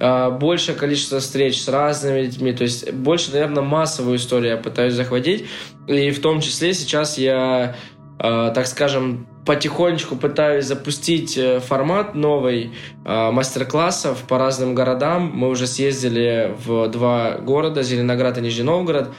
[0.00, 2.52] э, большее количество встреч с разными людьми.
[2.52, 5.46] То есть больше, наверное, массовую историю я пытаюсь захватить.
[5.86, 7.76] И в том числе сейчас я,
[8.18, 12.72] э, так скажем, потихонечку пытаюсь запустить э, формат новый
[13.04, 15.30] э, мастер-классов по разным городам.
[15.34, 19.10] Мы уже съездили в два города, Зеленоград и Нижний Новгород.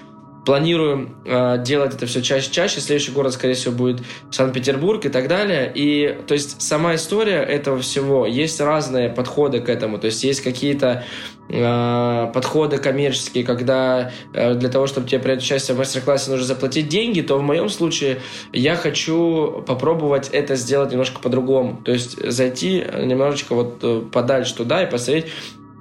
[0.45, 2.81] Планируем э, делать это все чаще-чаще.
[2.81, 4.01] Следующий город, скорее всего, будет
[4.31, 5.71] Санкт-Петербург и так далее.
[5.73, 9.99] И, то есть, сама история этого всего, есть разные подходы к этому.
[9.99, 11.03] То есть, есть какие-то
[11.47, 16.87] э, подходы коммерческие, когда э, для того, чтобы тебе принять участие в мастер-классе, нужно заплатить
[16.87, 18.19] деньги, то в моем случае
[18.51, 21.81] я хочу попробовать это сделать немножко по-другому.
[21.85, 25.27] То есть, зайти немножечко вот э, подальше туда и посмотреть,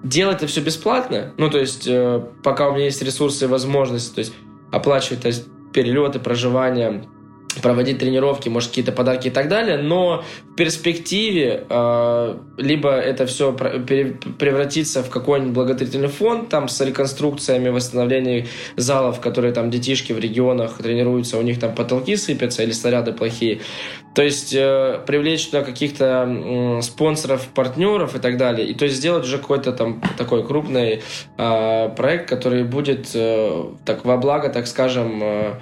[0.02, 4.14] делать это все бесплатно, ну, то есть, э, пока у меня есть ресурсы и возможности,
[4.14, 4.34] то есть,
[4.72, 7.04] оплачивать перелеты, проживание,
[7.62, 13.52] проводить тренировки, может, какие-то подарки и так далее, но в перспективе э, либо это все
[13.52, 20.78] превратится в какой-нибудь благотворительный фонд там с реконструкциями, восстановлением залов, которые там детишки в регионах
[20.78, 23.60] тренируются, у них там потолки сыпятся или снаряды плохие.
[24.14, 28.66] То есть э, привлечь туда каких-то э, спонсоров, партнеров и так далее.
[28.66, 31.02] И то есть сделать уже какой-то там такой крупный
[31.38, 35.60] э, проект, который будет э, так во благо, так скажем, э,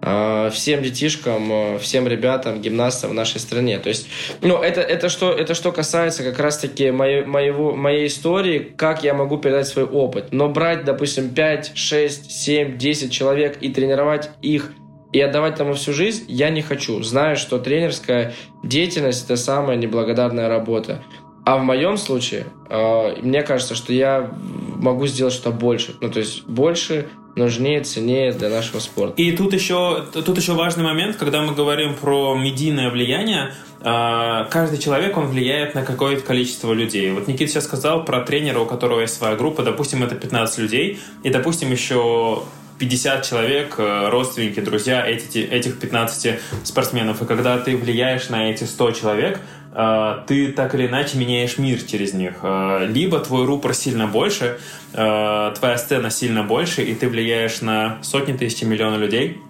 [0.00, 3.78] всем детишкам, а, всем ребятам, гимнастам в нашей стране.
[3.78, 4.08] То есть,
[4.40, 9.14] ну, это, это, что, это что касается как раз-таки моей, моего, моей истории, как я
[9.14, 10.26] могу передать свой опыт.
[10.30, 14.72] Но брать, допустим, 5, 6, 7, 10 человек и тренировать их
[15.12, 17.02] и отдавать тому всю жизнь я не хочу.
[17.02, 21.02] Знаю, что тренерская деятельность– это самая неблагодарная работа.
[21.46, 24.30] А в моем случае, э, мне кажется, что я
[24.76, 25.94] могу сделать что-то больше.
[26.00, 27.08] Ну, то есть больше
[27.38, 29.14] нужнее, ценнее для нашего спорта.
[29.22, 34.78] И тут еще, тут еще важный момент, когда мы говорим про медийное влияние, а, каждый
[34.78, 37.10] человек, он влияет на какое-то количество людей.
[37.12, 40.98] Вот Никита сейчас сказал про тренера, у которого есть своя группа, допустим, это 15 людей,
[41.22, 42.42] и, допустим, еще
[42.78, 47.22] 50 человек, э, родственники, друзья эти, этих 15 спортсменов.
[47.22, 49.40] И когда ты влияешь на эти 100 человек,
[49.72, 52.38] ты так или иначе меняешь мир через них.
[52.42, 54.58] Э, либо твой рупор сильно больше,
[54.92, 59.42] твоя сцена сильно больше, и ты влияешь на сотни тысяч, миллионы людей.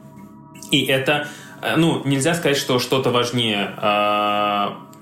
[0.73, 1.29] И это,
[1.77, 3.71] ну, нельзя сказать, что что-то важнее.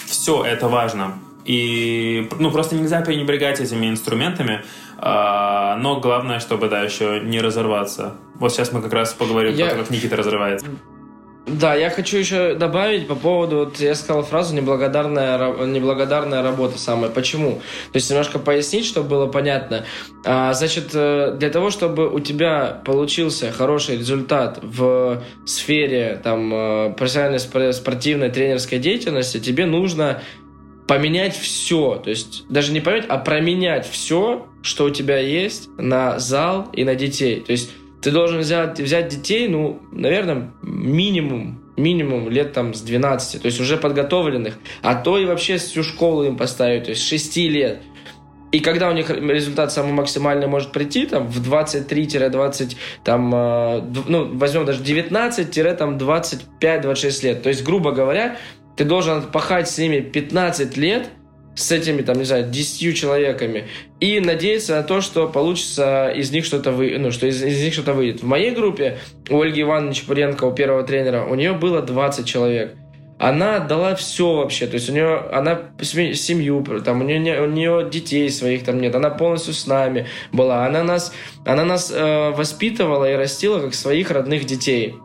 [0.05, 1.18] Все это важно.
[1.46, 4.62] И, ну, просто нельзя пренебрегать этими инструментами.
[4.98, 8.16] А, но главное, чтобы, да, еще не разорваться.
[8.35, 9.66] Вот сейчас мы как раз поговорим я...
[9.66, 10.66] про то, как Никита разрывается.
[11.46, 17.09] Да, я хочу еще добавить по поводу, вот я сказал фразу «неблагодарная, неблагодарная работа» самая.
[17.09, 17.61] Почему?
[17.92, 19.85] То есть немножко пояснить, чтобы было понятно.
[20.24, 26.94] А, значит, э, для того, чтобы у тебя получился хороший результат в сфере там, э,
[26.98, 30.22] профессиональной спортивной тренерской деятельности, тебе нужно
[30.88, 36.18] поменять все, то есть даже не поменять, а променять все, что у тебя есть на
[36.18, 37.40] зал и на детей.
[37.40, 37.70] То есть
[38.07, 43.61] ты должен взять, взять детей, ну, наверное, минимум, минимум лет там с 12, то есть
[43.61, 47.83] уже подготовленных, а то и вообще всю школу им поставить, то есть с 6 лет.
[48.53, 54.38] И когда у них результат самый максимальный может прийти, там, в 23-20, там, э, ну,
[54.38, 57.42] возьмем даже 19-25-26 лет.
[57.42, 58.37] То есть, грубо говоря,
[58.77, 61.09] ты должен пахать с ними 15 лет,
[61.57, 63.64] с этими, там, не знаю, 10 человеками,
[63.99, 67.73] и надеяться на то, что получится из них что-то вы, ну, что из, из них
[67.73, 68.23] что-то выйдет.
[68.23, 68.99] В моей группе
[69.31, 72.77] у Ольги Ивановны Чапуренко, у первого тренера, у нее было 20 человек.
[73.19, 77.88] Она отдала все вообще, то есть у нее, она семью, там, у нее, у нее
[77.90, 81.14] детей своих там нет, она полностью с нами была, она нас,
[81.47, 84.97] она нас э, воспитывала и растила как своих родных детей.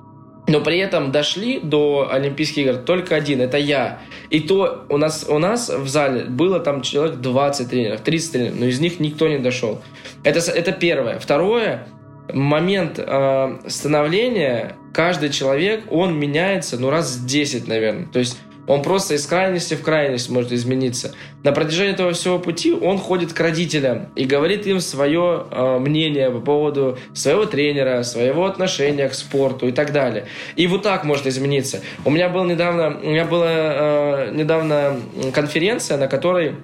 [0.52, 4.00] Но при этом дошли до Олимпийских игр только один, это я.
[4.30, 8.60] И то у нас, у нас в зале было там человек 20 тренеров, 30 тренеров,
[8.60, 9.82] но из них никто не дошел.
[10.26, 11.20] Это, это первое.
[11.20, 11.88] Второе,
[12.34, 18.08] момент э, становления, каждый человек, он меняется, ну, раз в 10, наверное.
[18.08, 21.14] То есть он просто из крайности в крайность может измениться.
[21.44, 26.30] На протяжении этого всего пути он ходит к родителям и говорит им свое э, мнение
[26.30, 30.28] по поводу своего тренера, своего отношения к спорту и так далее.
[30.56, 31.82] И вот так может измениться.
[32.06, 34.98] У меня был недавно, у меня была э, недавно
[35.34, 36.56] конференция, на которой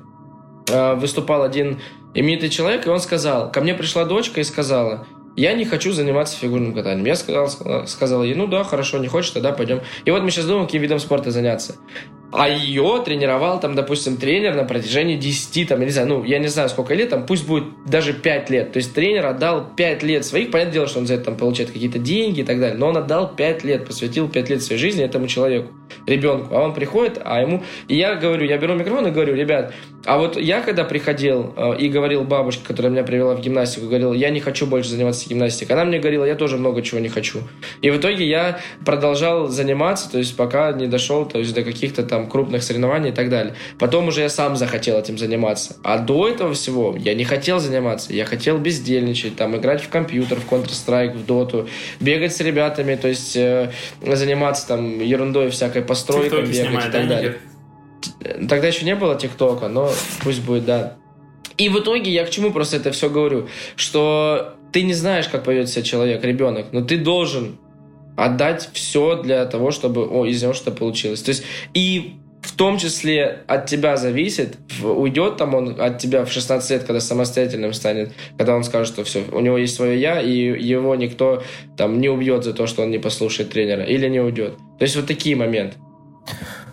[0.69, 1.79] э, выступал один
[2.13, 5.05] именитый человек, и он сказал, ко мне пришла дочка и сказала,
[5.37, 7.05] я не хочу заниматься фигурным катанием.
[7.05, 9.81] Я сказал, сказал ей, ну да, хорошо, не хочешь, тогда пойдем.
[10.03, 11.75] И вот мы сейчас думаем, каким видом спорта заняться.
[12.31, 16.39] А ее тренировал там, допустим, тренер на протяжении 10, там, я не знаю, ну, я
[16.39, 18.73] не знаю, сколько лет, там, пусть будет даже 5 лет.
[18.73, 21.71] То есть тренер отдал 5 лет своих, понятное дело, что он за это там получает
[21.71, 25.03] какие-то деньги и так далее, но он отдал 5 лет, посвятил 5 лет своей жизни
[25.03, 25.71] этому человеку,
[26.05, 26.53] ребенку.
[26.55, 27.63] А он приходит, а ему...
[27.87, 29.73] И я говорю, я беру микрофон и говорю, ребят,
[30.05, 34.13] а вот я когда приходил э, и говорил бабушке, которая меня привела в гимнастику, говорил,
[34.13, 37.39] я не хочу больше заниматься гимнастикой, она мне говорила, я тоже много чего не хочу.
[37.81, 42.03] И в итоге я продолжал заниматься, то есть пока не дошел то есть, до каких-то
[42.03, 43.53] там там крупных соревнований и так далее.
[43.77, 45.75] Потом уже я сам захотел этим заниматься.
[45.83, 48.13] А до этого всего я не хотел заниматься.
[48.13, 51.67] Я хотел бездельничать, там, играть в компьютер, в Counter-Strike, в Доту,
[51.99, 57.07] бегать с ребятами, то есть э, заниматься там ерундой всякой постройкой, бегать снимает, и так
[57.07, 57.37] да, далее.
[58.21, 58.49] Нет?
[58.49, 59.91] Тогда еще не было ТикТока, но
[60.23, 60.97] пусть будет, да.
[61.57, 65.43] И в итоге я к чему просто это все говорю, что ты не знаешь, как
[65.43, 67.57] поведет себя человек, ребенок, но ты должен
[68.17, 71.21] отдать все для того, чтобы о, из него что-то получилось.
[71.21, 76.31] То есть и в том числе от тебя зависит, уйдет там он от тебя в
[76.31, 80.19] 16 лет, когда самостоятельным станет, когда он скажет, что все, у него есть свое я,
[80.19, 81.43] и его никто
[81.77, 84.57] там не убьет за то, что он не послушает тренера, или не уйдет.
[84.79, 85.77] То есть вот такие моменты.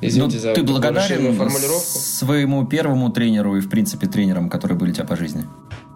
[0.01, 1.99] Извините ну, за ты благодарен формулировку.
[1.99, 5.45] своему первому тренеру и, в принципе, тренерам, которые были у тебя по жизни?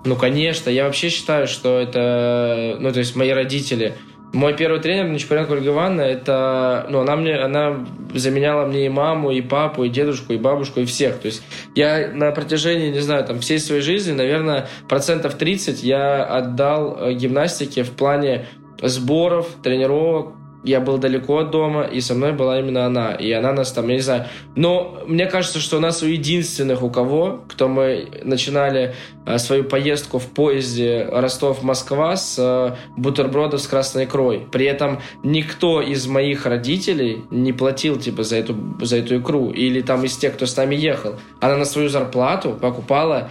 [0.04, 0.70] Ну, конечно.
[0.70, 2.76] Я вообще считаю, что это...
[2.80, 3.94] Ну, то есть мои родители...
[4.32, 9.30] Мой первый тренер, Нечапаренко Ольга Ивановна, это, ну, она мне, она заменяла мне и маму,
[9.30, 11.18] и папу, и дедушку, и бабушку, и всех.
[11.18, 11.42] То есть
[11.74, 17.14] я на протяжении, не знаю, там, всей своей жизни, наверное, процентов 30 я отдал э,
[17.14, 18.46] гимнастике в плане
[18.82, 23.12] сборов, тренировок, я был далеко от дома, и со мной была именно она.
[23.14, 24.26] И она нас там, я не знаю.
[24.56, 28.94] Но мне кажется, что у нас у единственных, у кого, кто мы начинали
[29.24, 34.46] э, свою поездку в поезде Ростов-Москва с э, бутербродов с красной икрой.
[34.50, 39.50] При этом никто из моих родителей не платил, типа, за эту, за эту икру.
[39.50, 41.14] Или там из тех, кто с нами ехал.
[41.40, 43.30] Она на свою зарплату покупала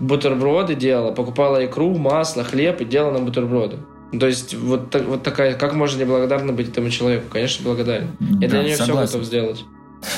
[0.00, 3.78] бутерброды делала, покупала икру, масло, хлеб и делала нам бутерброды.
[4.18, 7.24] То есть вот, вот такая, как можно неблагодарно быть этому человеку?
[7.30, 8.10] Конечно, благодарен.
[8.20, 9.06] Я да, для нее согласен.
[9.06, 9.64] все готов сделать.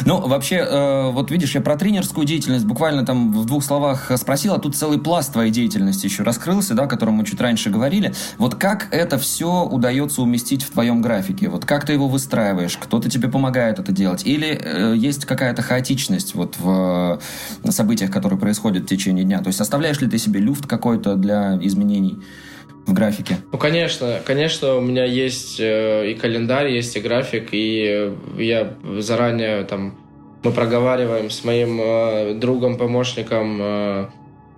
[0.04, 4.54] Ну, вообще, э, вот видишь, я про тренерскую деятельность буквально там в двух словах спросил,
[4.54, 8.14] а тут целый пласт твоей деятельности еще раскрылся, да, о котором мы чуть раньше говорили.
[8.38, 11.48] Вот как это все удается уместить в твоем графике?
[11.48, 12.76] Вот как ты его выстраиваешь?
[12.78, 14.26] Кто-то тебе помогает это делать?
[14.26, 17.20] Или э, есть какая-то хаотичность вот в
[17.64, 19.40] э, событиях, которые происходят в течение дня?
[19.40, 22.22] То есть оставляешь ли ты себе люфт какой-то для изменений?
[22.86, 23.38] В графике?
[23.52, 29.64] Ну, конечно, конечно, у меня есть э, и календарь, есть и график, и я заранее
[29.64, 29.98] там
[30.44, 34.06] мы проговариваем с моим э, другом, помощником э,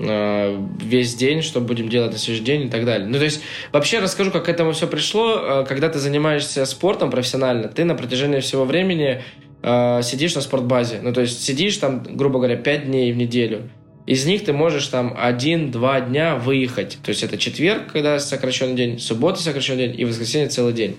[0.01, 3.07] э, весь день, что будем делать на следующий день и так далее.
[3.07, 3.41] Ну, то есть,
[3.73, 5.63] вообще расскажу, как к этому все пришло.
[5.63, 9.23] Э, когда ты занимаешься спортом профессионально, ты на протяжении всего времени
[9.63, 10.99] э, сидишь на спортбазе.
[11.03, 13.71] Ну, то есть, сидишь там, грубо говоря, 5 дней в неделю.
[14.07, 16.99] Из них ты можешь там один-два дня выехать.
[17.03, 20.97] То есть это четверг, когда сокращенный день, суббота сокращенный день и воскресенье целый день.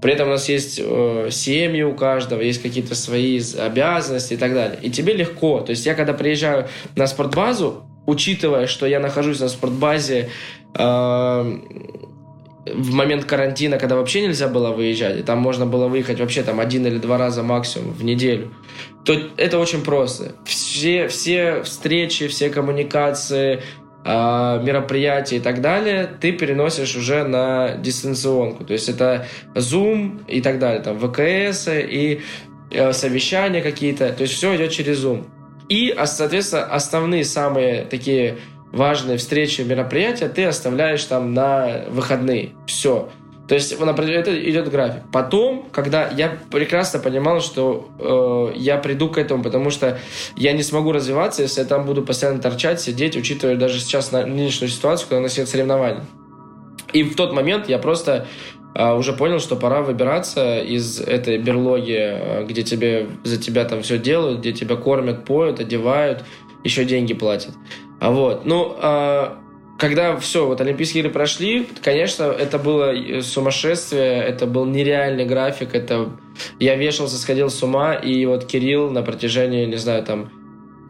[0.00, 4.52] При этом у нас есть э, семьи у каждого, есть какие-то свои обязанности и так
[4.52, 4.78] далее.
[4.82, 5.60] И тебе легко.
[5.60, 10.28] То есть я когда приезжаю на спортбазу, учитывая, что я нахожусь на спортбазе
[10.78, 11.58] э,
[12.66, 16.60] в момент карантина, когда вообще нельзя было выезжать, и там можно было выехать вообще там
[16.60, 18.54] один или два раза максимум в неделю,
[19.04, 20.32] то это очень просто.
[20.44, 23.62] Все, все встречи, все коммуникации,
[24.04, 28.64] э, мероприятия и так далее ты переносишь уже на дистанционку.
[28.64, 32.22] То есть это Zoom и так далее, там ВКС и
[32.70, 34.10] э, совещания какие-то.
[34.12, 35.26] То есть все идет через Zoom.
[35.68, 38.36] И, соответственно, основные самые такие
[38.74, 42.50] важные встречи, мероприятия ты оставляешь там на выходные.
[42.66, 43.08] Все.
[43.48, 45.02] То есть это идет график.
[45.12, 49.98] Потом, когда я прекрасно понимал, что э, я приду к этому, потому что
[50.34, 54.70] я не смогу развиваться, если я там буду постоянно торчать, сидеть, учитывая даже сейчас нынешнюю
[54.70, 56.00] ситуацию, когда у нас нет соревнований.
[56.94, 58.26] И в тот момент я просто
[58.74, 63.82] э, уже понял, что пора выбираться из этой берлоги, э, где тебе за тебя там
[63.82, 66.24] все делают, где тебя кормят, поют, одевают,
[66.64, 67.52] еще деньги платят.
[68.00, 69.28] А вот, ну, э,
[69.78, 76.10] когда все, вот Олимпийские игры прошли, конечно, это было сумасшествие, это был нереальный график, это
[76.60, 80.30] я вешался, сходил с ума, и вот Кирилл на протяжении, не знаю, там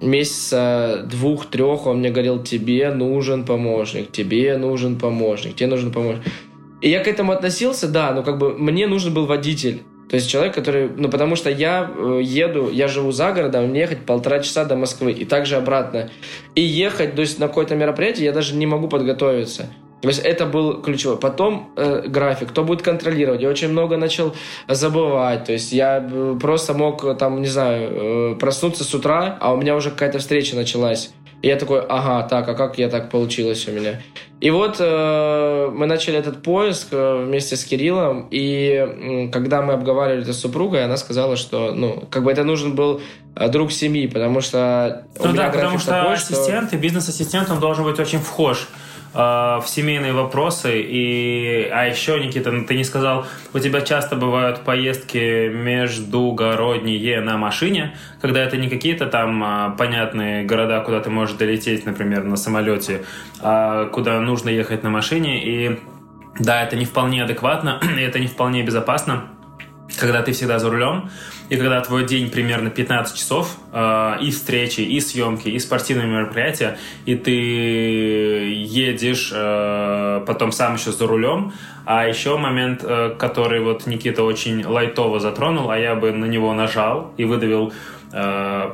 [0.01, 6.25] месяца двух-трех он мне говорил, тебе нужен помощник, тебе нужен помощник, тебе нужен помощник.
[6.81, 9.83] И я к этому относился, да, но как бы мне нужен был водитель.
[10.09, 10.91] То есть человек, который...
[10.97, 14.77] Ну, потому что я э, еду, я живу за городом, мне ехать полтора часа до
[14.77, 16.11] Москвы и также обратно.
[16.55, 19.69] И ехать, то есть на какое-то мероприятие я даже не могу подготовиться.
[20.05, 21.17] То есть это был ключевой.
[21.17, 23.41] Потом э, график, кто будет контролировать.
[23.41, 24.35] Я очень много начал
[24.69, 25.45] забывать.
[25.45, 29.57] То есть я э, просто мог, там, не знаю, э, проснуться с утра, а у
[29.57, 31.15] меня уже какая-то встреча началась.
[31.45, 34.01] И я такой, ага, так, а как я так получилось у меня?
[34.41, 39.75] И вот э, мы начали этот поиск э, вместе с Кириллом, и э, когда мы
[39.75, 43.03] обговаривали это с супругой, она сказала, что, ну, как бы это нужен был
[43.37, 45.05] э, друг семьи, потому что...
[45.23, 46.77] Ну да, потому что такой, ассистент что...
[46.79, 48.67] и бизнес-ассистент, он должен быть очень вхож
[49.15, 50.83] в семейные вопросы.
[50.83, 57.37] И, а еще, Никита, ну, ты не сказал, у тебя часто бывают поездки междугородние на
[57.37, 62.37] машине, когда это не какие-то там а, понятные города, куда ты можешь долететь, например, на
[62.37, 63.05] самолете,
[63.41, 65.45] а куда нужно ехать на машине.
[65.45, 65.81] И
[66.39, 69.34] да, это не вполне адекватно, и это не вполне безопасно
[69.99, 71.11] когда ты всегда за рулем,
[71.49, 76.79] и когда твой день примерно 15 часов, э, и встречи, и съемки, и спортивные мероприятия,
[77.07, 81.53] и ты едешь э, потом сам еще за рулем.
[81.87, 86.55] А еще момент, э, который вот Никита очень лайтово затронул, а я бы на него
[86.55, 87.75] нажал и выдавил
[88.13, 88.73] э,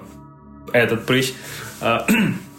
[0.72, 1.32] этот прыщ.
[1.80, 2.00] Э,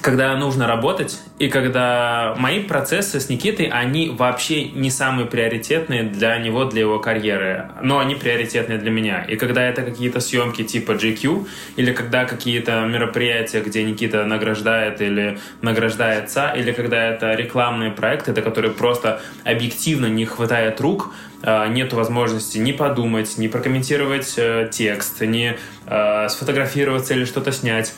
[0.00, 6.38] когда нужно работать, и когда мои процессы с Никитой, они вообще не самые приоритетные для
[6.38, 9.22] него, для его карьеры, но они приоритетные для меня.
[9.24, 15.38] И когда это какие-то съемки типа GQ, или когда какие-то мероприятия, где Никита награждает или
[15.62, 21.12] награждается, или когда это рекламные проекты, до которых просто объективно не хватает рук,
[21.42, 25.56] а, нет возможности ни подумать, ни прокомментировать э, текст, ни
[25.86, 27.94] э, сфотографироваться или что-то снять,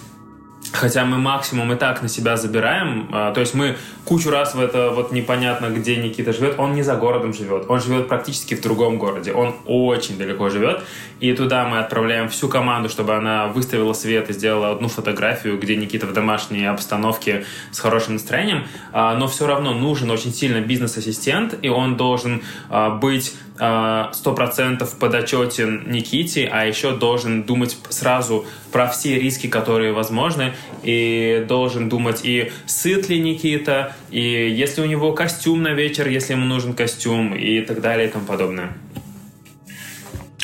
[0.74, 3.08] Хотя мы максимум и так на себя забираем.
[3.12, 6.58] А, то есть мы кучу раз в это вот непонятно, где Никита живет.
[6.58, 7.66] Он не за городом живет.
[7.68, 9.32] Он живет практически в другом городе.
[9.32, 10.82] Он очень далеко живет.
[11.20, 15.76] И туда мы отправляем всю команду, чтобы она выставила свет и сделала одну фотографию, где
[15.76, 18.64] Никита в домашней обстановке с хорошим настроением.
[18.92, 24.98] А, но все равно нужен очень сильно бизнес-ассистент, и он должен а, быть сто процентов
[24.98, 32.20] подотчетен Никите, а еще должен думать сразу про все риски, которые возможны, и должен думать
[32.24, 37.34] и сыт ли Никита, и если у него костюм на вечер, если ему нужен костюм,
[37.34, 38.72] и так далее, и тому подобное.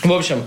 [0.05, 0.43] В общем,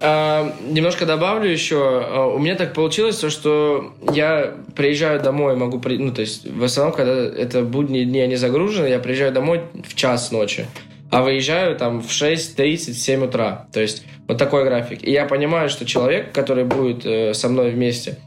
[0.00, 1.74] Uh, немножко добавлю еще.
[1.74, 5.80] Uh, у меня так получилось, то, что я приезжаю домой, могу...
[5.80, 5.98] При...
[5.98, 9.96] Ну, то есть, в основном, когда это будние дни, они загружены, я приезжаю домой в
[9.96, 10.66] час ночи,
[11.10, 13.66] а выезжаю там в 6.30, 7 утра.
[13.72, 15.02] То есть, вот такой график.
[15.02, 18.18] И я понимаю, что человек, который будет э, со мной вместе,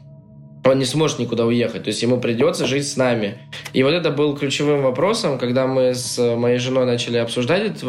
[0.64, 3.38] он не сможет никуда уехать, то есть ему придется жить с нами.
[3.72, 7.82] И вот это был ключевым вопросом, когда мы с моей женой начали обсуждать этот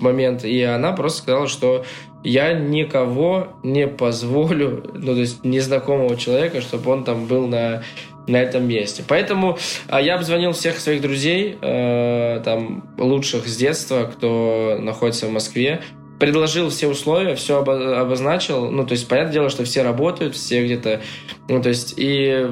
[0.00, 1.84] момент, и она просто сказала, что
[2.24, 7.82] я никого не позволю, ну то есть незнакомого человека, чтобы он там был на
[8.28, 9.02] на этом месте.
[9.06, 9.58] Поэтому
[9.88, 15.82] а, я обзвонил всех своих друзей, э, там, лучших с детства, кто находится в Москве,
[16.18, 18.70] предложил все условия, все обозначил.
[18.70, 21.00] Ну, то есть, понятное дело, что все работают, все где-то...
[21.48, 22.48] Ну, то есть, и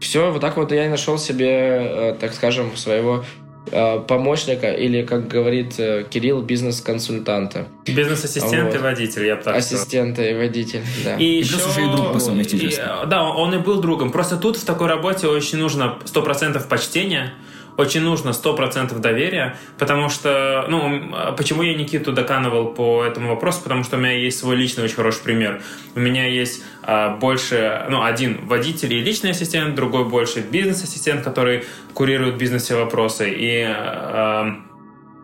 [0.00, 3.24] все, вот так вот я и нашел себе, э, так скажем, своего
[3.70, 7.68] помощника или, как говорит э, Кирилл, бизнес-консультанта.
[7.86, 8.74] Бизнес-ассистент вот.
[8.74, 11.16] и водитель, я бы так Ассистент и водитель, да.
[11.16, 11.54] И, и еще...
[11.54, 12.84] плюс еще и друг по совместительству.
[13.04, 14.12] И, да, он и был другом.
[14.12, 17.34] Просто тут в такой работе очень нужно 100% почтения,
[17.76, 23.84] очень нужно 100% доверия, потому что, ну, почему я Никиту доканывал по этому вопросу, потому
[23.84, 25.60] что у меня есть свой личный очень хороший пример.
[25.94, 31.64] У меня есть а, больше, ну, один водитель и личный ассистент, другой больше бизнес-ассистент, который
[31.94, 33.30] курирует бизнесе вопросы.
[33.30, 34.56] И, а,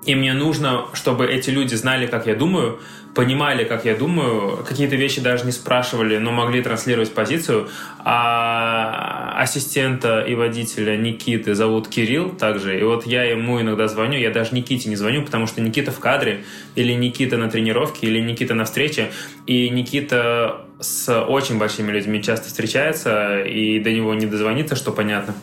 [0.07, 2.81] и мне нужно, чтобы эти люди знали, как я думаю,
[3.15, 7.69] понимали, как я думаю, какие-то вещи даже не спрашивали, но могли транслировать позицию.
[7.99, 12.79] А ассистента и водителя Никиты зовут Кирилл также.
[12.79, 15.99] И вот я ему иногда звоню, я даже Никите не звоню, потому что Никита в
[15.99, 16.45] кадре,
[16.77, 19.11] или Никита на тренировке, или Никита на встрече.
[19.47, 25.35] И Никита с очень большими людьми часто встречается, и до него не дозвониться, что понятно.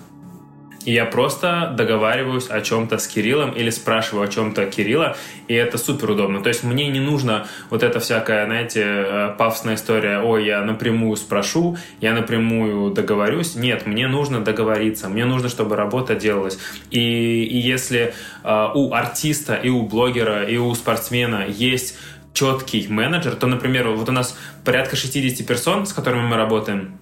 [0.88, 5.18] И я просто договариваюсь о чем-то с Кириллом или спрашиваю о чем-то Кирилла,
[5.50, 6.42] и это супер удобно.
[6.42, 11.18] То есть мне не нужно вот эта всякая, знаете, э, пафосная история, ой, я напрямую
[11.18, 13.56] спрошу, я напрямую договорюсь.
[13.56, 16.58] Нет, мне нужно договориться, мне нужно, чтобы работа делалась.
[16.90, 18.14] И, и если
[18.46, 21.98] э, у артиста, и у блогера, и у спортсмена есть
[22.32, 26.98] четкий менеджер, то, например, вот у нас порядка 60 персон, с которыми мы работаем,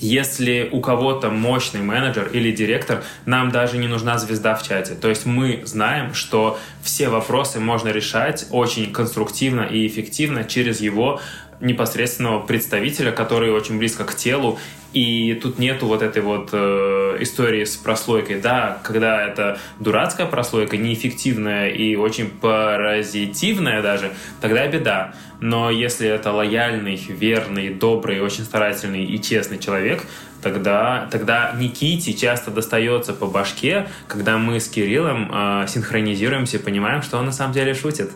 [0.00, 4.94] если у кого-то мощный менеджер или директор, нам даже не нужна звезда в чате.
[4.94, 11.20] То есть мы знаем, что все вопросы можно решать очень конструктивно и эффективно через его
[11.60, 14.58] непосредственного представителя, который очень близко к телу
[14.92, 18.40] и тут нету вот этой вот э, истории с прослойкой.
[18.40, 25.14] Да, когда это дурацкая прослойка, неэффективная и очень паразитивная даже, тогда беда.
[25.40, 30.02] Но если это лояльный, верный, добрый, очень старательный и честный человек,
[30.42, 37.02] тогда, тогда Никите часто достается по башке, когда мы с Кириллом э, синхронизируемся и понимаем,
[37.02, 38.12] что он на самом деле шутит.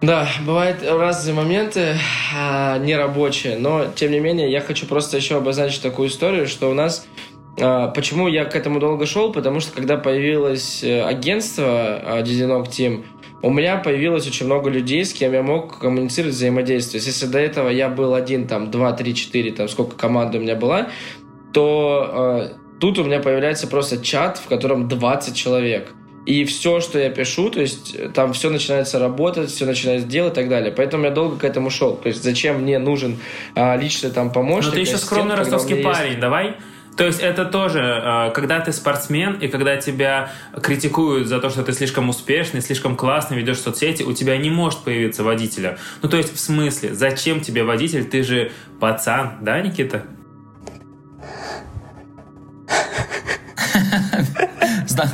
[0.00, 1.96] Да, бывают разные моменты
[2.36, 6.74] а, нерабочие, но тем не менее я хочу просто еще обозначить такую историю, что у
[6.74, 7.06] нас
[7.60, 9.32] а, Почему я к этому долго шел?
[9.32, 13.04] Потому что когда появилось э, агентство а, Дизинок Team,
[13.42, 17.06] у меня появилось очень много людей, с кем я мог коммуницировать, взаимодействовать.
[17.06, 20.56] Если до этого я был один, там, два, три, четыре, там, сколько команда у меня
[20.56, 20.88] была,
[21.52, 25.92] то э, тут у меня появляется просто чат, в котором 20 человек.
[26.28, 30.34] И все, что я пишу, то есть э, там все начинается работать, все начинает делать
[30.34, 30.70] и так далее.
[30.70, 31.96] Поэтому я долго к этому шел.
[31.96, 33.16] То есть зачем мне нужен
[33.54, 34.72] а, личный там помощник?
[34.72, 36.20] Но ты еще скромный ростовский парень, есть...
[36.20, 36.56] давай
[36.98, 40.30] То есть это тоже, э, когда ты спортсмен, и когда тебя
[40.62, 44.80] критикуют за то, что ты слишком успешный, слишком классно ведешь соцсети, у тебя не может
[44.80, 45.78] появиться водителя.
[46.02, 48.04] Ну, то есть, в смысле, зачем тебе водитель?
[48.04, 50.02] Ты же пацан, да, Никита?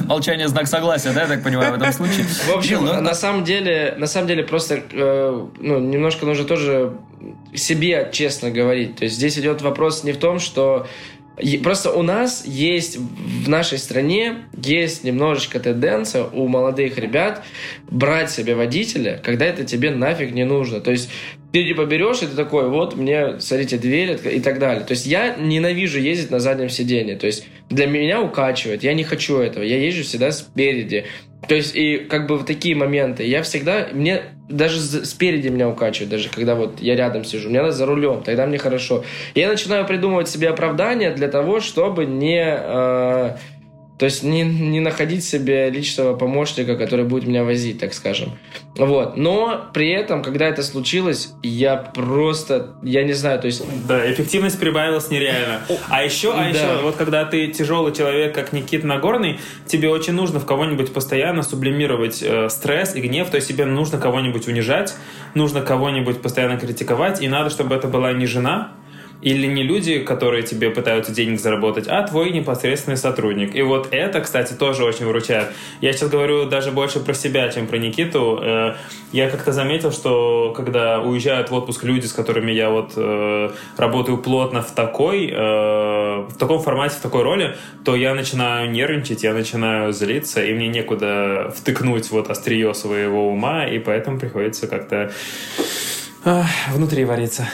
[0.07, 2.25] Молчание знак согласия, да, я так понимаю, в этом случае.
[2.25, 6.93] В общем, ну, на самом деле, на самом деле просто э, ну, немножко нужно тоже
[7.55, 8.97] себе честно говорить.
[8.97, 10.87] То есть здесь идет вопрос не в том, что
[11.65, 17.43] Просто у нас есть в нашей стране есть немножечко тенденция у молодых ребят
[17.91, 20.81] брать себе водителя, когда это тебе нафиг не нужно.
[20.81, 21.11] То есть
[21.51, 24.85] ты типа берешь, и ты такой, вот, мне, смотрите, дверь и так далее.
[24.85, 27.17] То есть я ненавижу ездить на заднем сиденье.
[27.17, 29.63] То есть для меня укачивает, я не хочу этого.
[29.63, 31.07] Я езжу всегда спереди.
[31.49, 36.11] То есть и как бы в такие моменты я всегда, мне даже спереди меня укачивает,
[36.11, 39.05] даже когда вот я рядом сижу, мне надо за рулем, тогда мне хорошо.
[39.35, 42.43] я начинаю придумывать себе оправдания для того, чтобы не...
[42.43, 43.37] Э,
[43.99, 48.33] то есть не, не находить себе личного помощника, который будет меня возить, так скажем.
[48.77, 49.17] Вот.
[49.17, 53.63] Но при этом, когда это случилось, я просто, я не знаю, то есть...
[53.87, 55.61] Да, эффективность прибавилась нереально.
[55.89, 56.83] А еще, а еще, да.
[56.83, 62.21] вот когда ты тяжелый человек, как Никит Нагорный, тебе очень нужно в кого-нибудь постоянно сублимировать
[62.21, 64.95] э, стресс и гнев, то есть тебе нужно кого-нибудь унижать,
[65.35, 68.73] нужно кого-нибудь постоянно критиковать, и надо, чтобы это была не жена,
[69.25, 73.55] или не люди, которые тебе пытаются денег заработать, а твой непосредственный сотрудник.
[73.55, 75.49] И вот это, кстати, тоже очень выручает.
[75.81, 78.39] Я сейчас говорю даже больше про себя, чем про Никиту.
[78.43, 78.75] Э,
[79.13, 84.19] я как-то заметил, что когда уезжают в отпуск люди, с которыми я вот э, работаю
[84.19, 89.33] плотно в такой, э, в таком формате, в такой роли, то я начинаю нервничать, я
[89.33, 95.13] начинаю злиться, и мне некуда втыкнуть вот острие своего ума, и поэтому приходится как-то
[96.73, 97.47] внутри варится.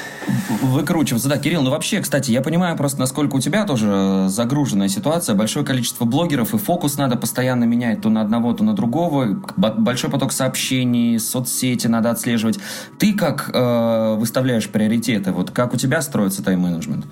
[0.63, 1.29] Выкручиваться.
[1.29, 5.65] Да, Кирилл, ну вообще, кстати, я понимаю просто, насколько у тебя тоже загруженная ситуация, большое
[5.65, 10.33] количество блогеров, и фокус надо постоянно менять то на одного, то на другого, большой поток
[10.33, 12.59] сообщений, соцсети надо отслеживать.
[12.99, 15.33] Ты как э, выставляешь приоритеты?
[15.33, 17.07] Вот как у тебя строится тайм-менеджмент?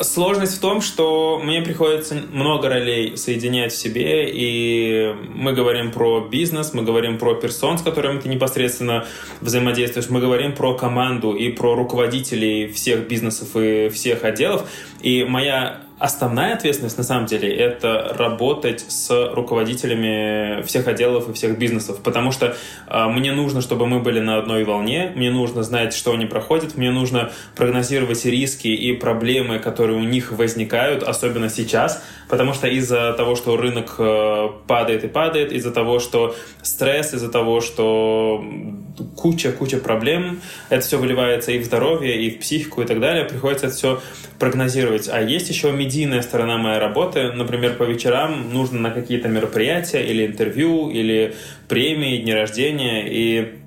[0.00, 6.20] Сложность в том, что мне приходится много ролей соединять в себе, и мы говорим про
[6.20, 9.06] бизнес, мы говорим про персон, с которыми ты непосредственно
[9.40, 14.68] взаимодействуешь, мы говорим про команду и про руководителей всех бизнесов и всех отделов.
[15.02, 21.56] И моя Основная ответственность, на самом деле, это работать с руководителями всех отделов и всех
[21.56, 22.56] бизнесов, потому что
[22.88, 26.76] э, мне нужно, чтобы мы были на одной волне, мне нужно знать, что они проходят,
[26.76, 33.12] мне нужно прогнозировать риски и проблемы, которые у них возникают, особенно сейчас, потому что из-за
[33.12, 38.42] того, что рынок э, падает и падает, из-за того, что стресс, из-за того, что
[39.18, 43.66] куча-куча проблем, это все выливается и в здоровье, и в психику и так далее, приходится
[43.66, 44.00] это все
[44.38, 45.10] прогнозировать.
[45.12, 47.32] А есть еще медийная сторона моей работы.
[47.32, 51.34] Например, по вечерам нужно на какие-то мероприятия или интервью, или
[51.68, 53.58] премии, дни рождения, и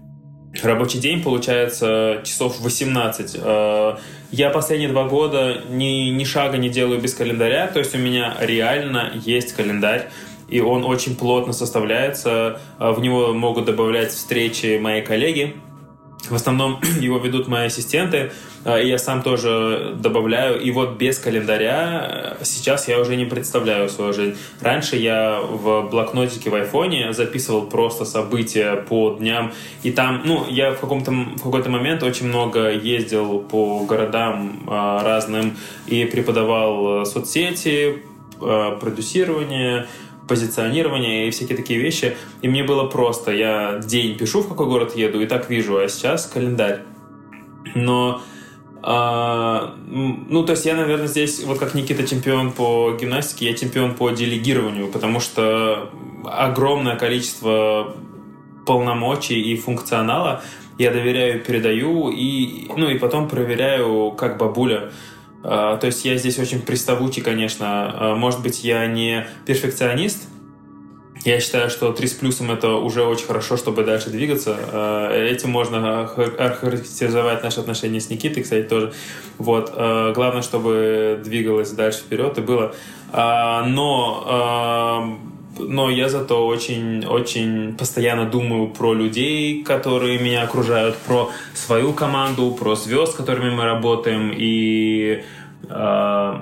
[0.63, 3.36] рабочий день получается часов 18.
[4.38, 8.36] Я последние два года ни, ни шага не делаю без календаря, то есть у меня
[8.42, 10.10] реально есть календарь,
[10.50, 12.60] и он очень плотно составляется.
[12.78, 15.56] Э, в него могут добавлять встречи мои коллеги,
[16.30, 18.32] в основном его ведут мои ассистенты,
[18.64, 20.60] а, и я сам тоже добавляю.
[20.60, 24.38] И вот без календаря э, сейчас я уже не представляю свою жизнь.
[24.62, 29.52] Раньше я в блокнотике в айфоне записывал просто события по дням.
[29.84, 35.04] И там, ну, я в, каком-то, в какой-то момент очень много ездил по городам а,
[35.04, 35.56] разным
[35.88, 38.04] и преподавал э, соцсети,
[38.42, 39.88] э, продюсирование,
[40.28, 42.18] позиционирование и всякие такие вещи.
[42.42, 43.32] И мне было просто.
[43.32, 46.82] Я день пишу, в какой город еду, и так вижу, а сейчас календарь.
[47.76, 48.22] Но
[48.88, 53.96] а, ну, то есть я, наверное, здесь, вот как Никита чемпион по гимнастике, я чемпион
[53.96, 55.90] по делегированию, потому что
[56.24, 57.96] огромное количество
[58.68, 60.44] полномочий и функционала
[60.78, 64.92] я доверяю, передаю, и, ну, и потом проверяю, как бабуля.
[65.48, 67.68] А, то есть я здесь очень приставучий, конечно.
[67.68, 70.28] А, может быть, я не перфекционист.
[71.24, 74.58] Я считаю, что 3 с плюсом это уже очень хорошо, чтобы дальше двигаться.
[74.72, 78.93] А, этим можно характеризовать наши отношения с Никитой, кстати, тоже.
[79.38, 79.72] Вот.
[79.74, 82.74] Главное, чтобы двигалось дальше вперед и было.
[83.14, 85.20] Но
[85.60, 92.51] но я зато очень, очень постоянно думаю про людей, которые меня окружают, про свою команду,
[92.51, 95.24] про звезд, с которыми мы работаем, и,
[95.70, 96.34] э,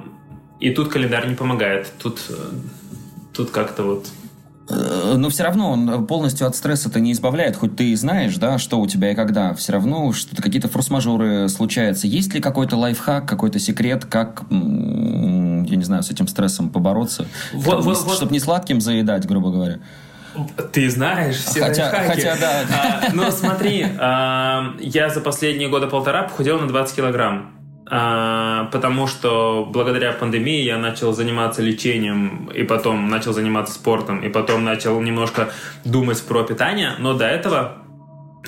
[0.59, 2.19] и тут календарь не помогает, тут,
[3.33, 4.22] тут как-то вот э,
[5.17, 8.79] но все равно он полностью от стресса-то не избавляет, хоть ты и знаешь, да, что
[8.79, 9.53] у тебя и когда.
[9.53, 12.07] Все равно что-то какие-то форс-мажоры случаются.
[12.07, 17.25] Есть ли какой-то лайфхак, какой-то секрет, как я не знаю, с этим стрессом побороться?
[17.53, 18.15] Вот, вот, вот.
[18.15, 19.79] Чтобы не сладким заедать, грубо говоря.
[20.71, 22.61] Ты знаешь все хотя, хотя да.
[22.71, 27.62] А, ну смотри, а, я за последние года полтора похудел на 20 килограмм.
[27.95, 34.29] А, потому что благодаря пандемии я начал заниматься лечением, и потом начал заниматься спортом, и
[34.29, 35.51] потом начал немножко
[35.85, 37.82] думать про питание, но до этого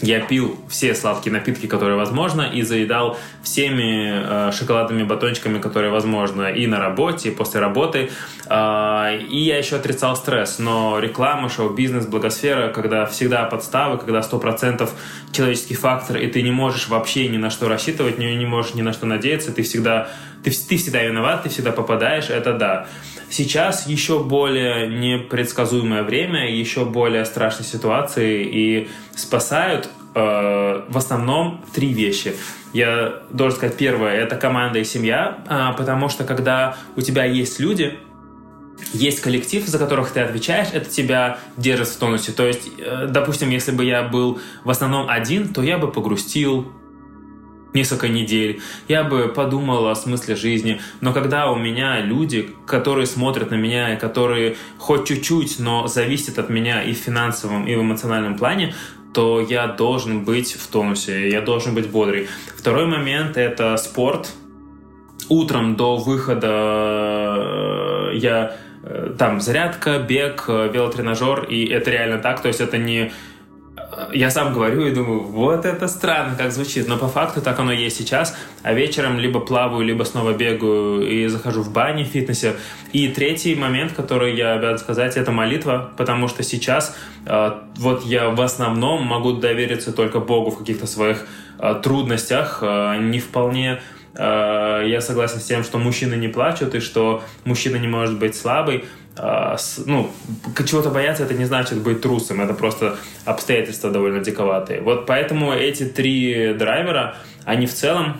[0.01, 6.51] я пил все сладкие напитки, которые возможно, и заедал всеми э, шоколадными батончиками, которые возможно,
[6.51, 8.09] и на работе, и после работы.
[8.47, 10.59] Э, и я еще отрицал стресс.
[10.59, 14.89] Но реклама, шоу-бизнес, благосфера, когда всегда подставы, когда 100%
[15.31, 18.81] человеческий фактор, и ты не можешь вообще ни на что рассчитывать, не, не можешь ни
[18.81, 20.09] на что надеяться, ты всегда,
[20.43, 22.87] ты, ты всегда виноват, ты всегда попадаешь, это да.
[23.29, 30.19] Сейчас еще более непредсказуемое время, еще более страшные ситуации, и спасают э,
[30.87, 32.35] в основном три вещи.
[32.73, 37.59] Я должен сказать, первое, это команда и семья, э, потому что когда у тебя есть
[37.59, 37.97] люди,
[38.93, 42.31] есть коллектив, за которых ты отвечаешь, это тебя держит в тонусе.
[42.31, 46.71] То есть, э, допустим, если бы я был в основном один, то я бы погрустил,
[47.75, 50.81] несколько недель, я бы подумал о смысле жизни.
[51.01, 56.39] Но когда у меня люди, которые смотрят на меня, и которые хоть чуть-чуть, но зависят
[56.39, 58.73] от меня и в финансовом, и в эмоциональном плане,
[59.13, 62.27] то я должен быть в тонусе, я должен быть бодрый.
[62.57, 64.33] Второй момент— это спорт.
[65.29, 66.51] Утром до выхода
[68.11, 72.77] э, я э, там зарядка, бег, э, велотренажер, и это реально так, то есть это
[72.77, 73.11] не
[74.15, 76.87] я сам говорю и думаю, вот это странно, как звучит.
[76.87, 78.35] Но по факту так оно есть сейчас.
[78.63, 82.55] А вечером либо плаваю, либо снова бегаю и захожу в бане в фитнесе.
[82.93, 86.95] И третий момент, который я обязан сказать, это молитва, потому что сейчас
[87.25, 91.27] э, вот я в основном могу довериться только Богу в каких-то своих
[91.59, 93.81] э, трудностях, э, не вполне
[94.17, 98.85] я согласен с тем, что мужчины не плачут и что мужчина не может быть слабый.
[99.17, 100.11] А, ну,
[100.65, 104.81] чего-то бояться, это не значит быть трусом, это просто обстоятельства довольно диковатые.
[104.81, 108.17] Вот поэтому эти три драйвера, они в целом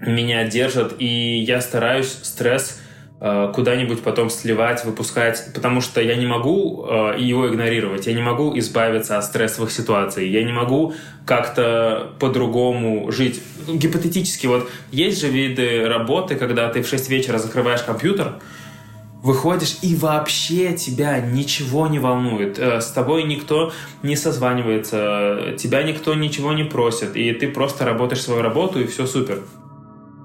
[0.00, 2.80] меня держат, и я стараюсь стресс
[3.24, 8.20] а, куда-нибудь потом сливать, выпускать, потому что я не могу э, его игнорировать, я не
[8.20, 10.94] могу избавиться от стрессовых ситуаций, я не могу
[11.24, 13.40] как-то по-другому жить.
[13.68, 18.40] Гипотетически, вот есть же виды работы, когда ты в 6 вечера закрываешь компьютер,
[19.22, 22.58] выходишь, и вообще тебя ничего не волнует.
[22.58, 28.22] Э, с тобой никто не созванивается, тебя никто ничего не просит, и ты просто работаешь
[28.22, 29.40] свою работу, и все супер.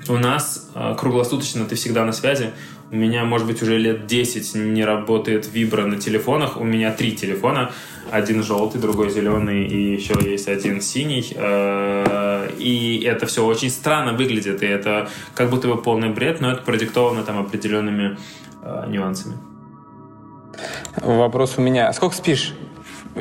[0.09, 2.51] У нас э, круглосуточно ты всегда на связи.
[2.89, 6.59] У меня, может быть, уже лет 10 не работает вибра на телефонах.
[6.59, 7.71] У меня три телефона.
[8.09, 11.33] Один желтый, другой зеленый и еще есть один синий.
[11.35, 14.63] Э, и это все очень странно выглядит.
[14.63, 18.17] И это как будто бы полный бред, но это продиктовано там определенными
[18.87, 19.37] нюансами.
[20.97, 21.91] Вопрос у меня.
[21.93, 22.53] Сколько спишь?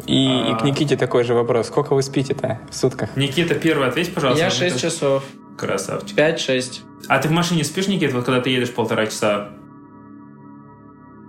[0.07, 0.53] И, а...
[0.53, 1.69] и к Никите такой же вопрос.
[1.69, 3.17] Сколько вы спите-то в сутках?
[3.17, 4.45] Никита, первый ответь, пожалуйста.
[4.45, 5.25] Я 6 часов.
[5.57, 6.17] Красавчик.
[6.17, 6.81] 5-6.
[7.09, 9.51] А ты в машине спишь, Никит, вот когда ты едешь полтора часа?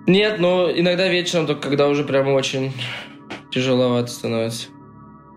[0.05, 2.73] Нет, но иногда вечером, только когда уже прям очень
[3.51, 4.67] тяжеловато становится.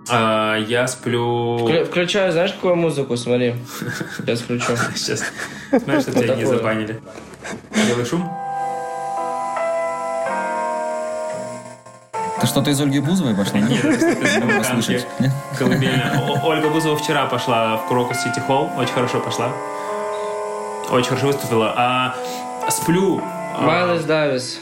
[0.09, 1.59] А, я сплю...
[1.59, 3.16] Вклю- включаю, знаешь, какую музыку?
[3.16, 3.55] Смотри.
[4.16, 4.72] Сейчас включу.
[4.95, 5.24] Сейчас.
[5.72, 7.01] Знаешь, что тебя не забанили.
[7.87, 8.28] Делай шум.
[12.41, 13.59] Это что-то из Ольги Бузовой пошло?
[13.59, 15.32] Нет.
[15.59, 16.22] Колыбельная.
[16.43, 18.70] Ольга Бузова вчера пошла в Крокус Сити Холл.
[18.78, 19.53] Очень хорошо пошла.
[20.88, 21.74] Очень хорошо выступила.
[21.76, 22.14] А
[22.70, 23.22] сплю...
[23.22, 24.59] А, Майлз Давис.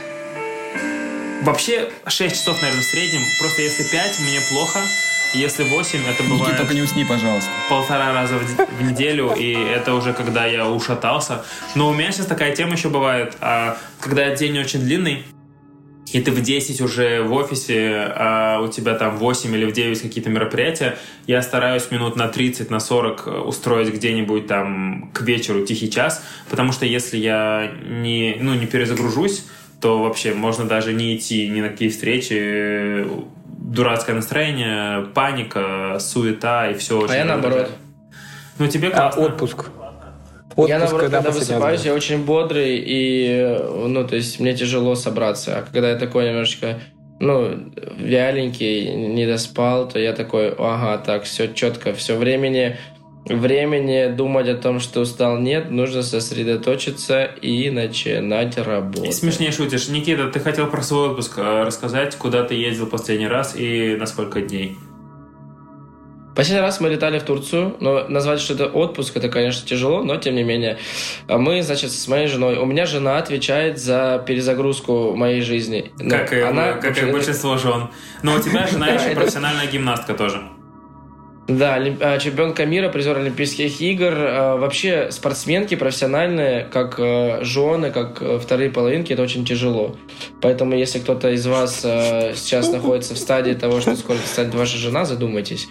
[1.42, 3.20] Вообще 6 часов, наверное, в среднем.
[3.38, 4.80] Просто если 5, мне плохо.
[5.34, 6.40] Если 8, это бывает...
[6.40, 7.48] Никита, только не усни, пожалуйста.
[7.70, 11.44] Полтора раза в, неделю, и это уже когда я ушатался.
[11.76, 15.24] Но у меня сейчас такая тема еще бывает, а, когда день очень длинный,
[16.12, 20.00] и ты в 10 уже в офисе, а у тебя там 8 или в 9
[20.00, 20.96] какие-то мероприятия,
[21.26, 26.72] я стараюсь минут на 30, на 40 устроить где-нибудь там к вечеру тихий час, потому
[26.72, 29.44] что если я не, ну, не перезагружусь,
[29.80, 33.06] то вообще можно даже не идти ни на какие встречи,
[33.46, 37.14] дурацкое настроение, паника, суета и все очень...
[37.14, 37.70] А я наоборот.
[38.58, 39.22] Ну, тебе классно.
[39.22, 39.66] А, отпуск.
[40.58, 44.96] Отпуск, я, наоборот, когда, когда высыпаюсь, я очень бодрый, и, ну, то есть, мне тяжело
[44.96, 45.56] собраться.
[45.56, 46.80] А когда я такой немножечко,
[47.20, 52.76] ну, вяленький, не доспал, то я такой, ага, так, все четко, все времени,
[53.26, 59.14] времени думать о том, что устал, нет, нужно сосредоточиться и начинать работать.
[59.14, 59.88] Смешнее шутишь.
[59.88, 64.06] Никита, ты хотел про свой отпуск э, рассказать, куда ты ездил последний раз и на
[64.06, 64.76] сколько дней?
[66.38, 70.18] Последний раз мы летали в Турцию, но назвать, что это отпуск, это, конечно, тяжело, но
[70.18, 70.78] тем не менее.
[71.26, 72.58] Мы, значит, с моей женой.
[72.58, 75.90] У меня жена отвечает за перезагрузку моей жизни.
[75.98, 77.88] Ну, как и, она, как и большинство жен.
[78.22, 80.40] Но у тебя жена еще профессиональная гимнастка тоже.
[81.48, 84.12] Да, а, чемпионка мира, призер Олимпийских игр.
[84.14, 89.96] А, вообще спортсменки профессиональные, как а, жены, как вторые половинки, это очень тяжело.
[90.40, 95.04] Поэтому если кто-то из вас сейчас находится в стадии того, что скоро станет ваша жена,
[95.04, 95.68] задумайтесь.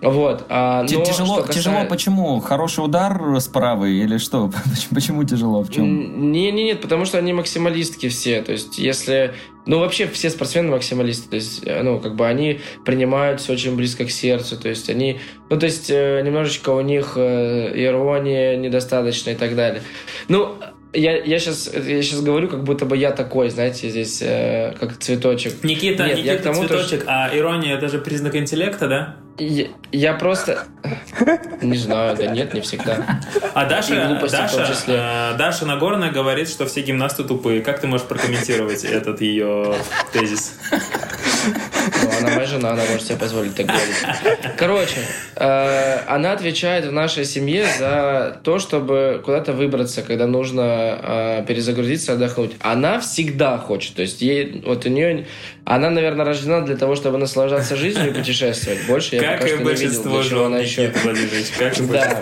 [0.00, 0.44] Вот.
[0.48, 1.52] А, но тяжело, касается...
[1.52, 2.40] тяжело почему?
[2.40, 4.50] Хороший удар справа или что?
[4.94, 5.62] Почему тяжело?
[5.62, 6.30] В чем?
[6.32, 8.42] Не, не, нет, потому что они максималистки все.
[8.42, 9.34] То есть, если...
[9.66, 11.30] Ну, вообще все спортсмены максималисты.
[11.30, 14.58] То есть, э, ну, как бы они принимают все очень близко к сердцу.
[14.60, 15.20] То есть, они...
[15.48, 19.82] Ну, то есть, э, немножечко у них э, ирония недостаточно и так далее.
[20.28, 20.56] Ну,
[20.94, 24.96] я, я, сейчас, я сейчас говорю, как будто бы я такой, знаете, здесь э, как
[24.98, 25.64] цветочек.
[25.64, 27.04] Никита, Нет, Никита я к тому, цветочек, то, что...
[27.08, 29.16] а ирония это же признак интеллекта, да?
[29.38, 30.64] Я, я просто...
[31.62, 33.20] Не знаю, да нет, не всегда.
[33.54, 37.62] А Даша, Даша, э, Даша Нагорная говорит, что все гимнасты тупые.
[37.62, 39.74] Как ты можешь прокомментировать этот ее
[40.12, 40.58] тезис?
[42.02, 43.96] Ну, она моя жена, она может себе позволить так говорить.
[44.58, 45.00] Короче,
[45.36, 52.14] э, она отвечает в нашей семье за то, чтобы куда-то выбраться, когда нужно э, перезагрузиться,
[52.14, 52.52] отдохнуть.
[52.60, 53.94] Она всегда хочет.
[53.94, 55.26] То есть ей, вот у нее,
[55.64, 58.86] она, наверное, рождена для того, чтобы наслаждаться жизнью и путешествовать.
[58.86, 60.88] Больше я как пока что не видел, чего она еще...
[61.58, 62.20] Как да.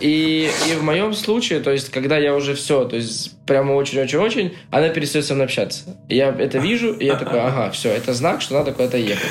[0.00, 4.56] И, и в моем случае, то есть, когда я уже все, то есть, прямо очень-очень-очень,
[4.70, 5.96] она перестает со мной общаться.
[6.08, 9.30] Я это вижу, и я такой, ага, все, это знак, что надо куда-то ехать.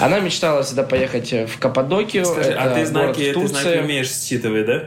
[0.00, 2.24] Она мечтала всегда поехать в Каппадокию.
[2.24, 4.84] Скажи, а ты знаки, ты знаки умеешь считывать, да?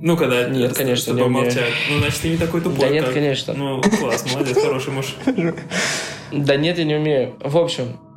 [0.00, 1.64] Ну, когда нет, конечно, не молчат.
[1.90, 2.80] Ну, значит, ты не такой тупой.
[2.80, 3.14] Да нет, как...
[3.14, 3.54] конечно.
[3.54, 5.16] Ну, класс, молодец, хороший муж.
[6.30, 7.36] Да нет, я не умею.
[7.40, 8.07] В общем, э,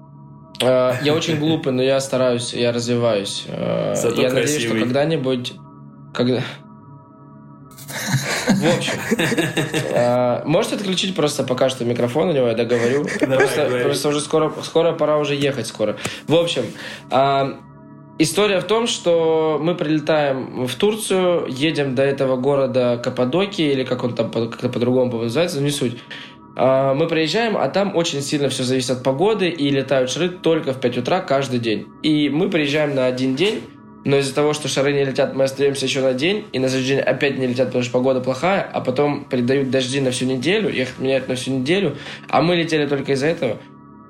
[0.62, 3.46] я очень глупый, но я стараюсь, я развиваюсь.
[3.48, 4.42] Э, Зато я красивый.
[4.42, 5.54] надеюсь, что когда-нибудь...
[6.14, 6.44] Когда...
[8.48, 8.94] В общем,
[9.94, 13.06] э, можете отключить просто пока что микрофон у него, я договорю.
[13.84, 15.98] Просто уже скоро, скоро пора уже ехать скоро.
[16.28, 16.64] В общем,
[17.10, 17.54] э,
[18.22, 24.04] История в том, что мы прилетаем в Турцию, едем до этого города Каппадокии, или как
[24.04, 25.98] он там как-то по-другому называется, не суть.
[26.62, 30.74] Э, мы приезжаем, а там очень сильно все зависит от погоды, и летают шары только
[30.74, 31.88] в 5 утра каждый день.
[32.04, 33.64] И мы приезжаем на один день,
[34.06, 36.96] но из-за того, что шары не летят, мы остаемся еще на день, и на следующий
[36.96, 40.70] день опять не летят, потому что погода плохая, а потом передают дожди на всю неделю,
[40.70, 41.98] их меняют на всю неделю,
[42.30, 43.58] а мы летели только из-за этого.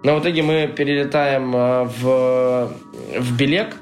[0.03, 2.73] Но в итоге мы перелетаем э, в,
[3.17, 3.77] в Белек,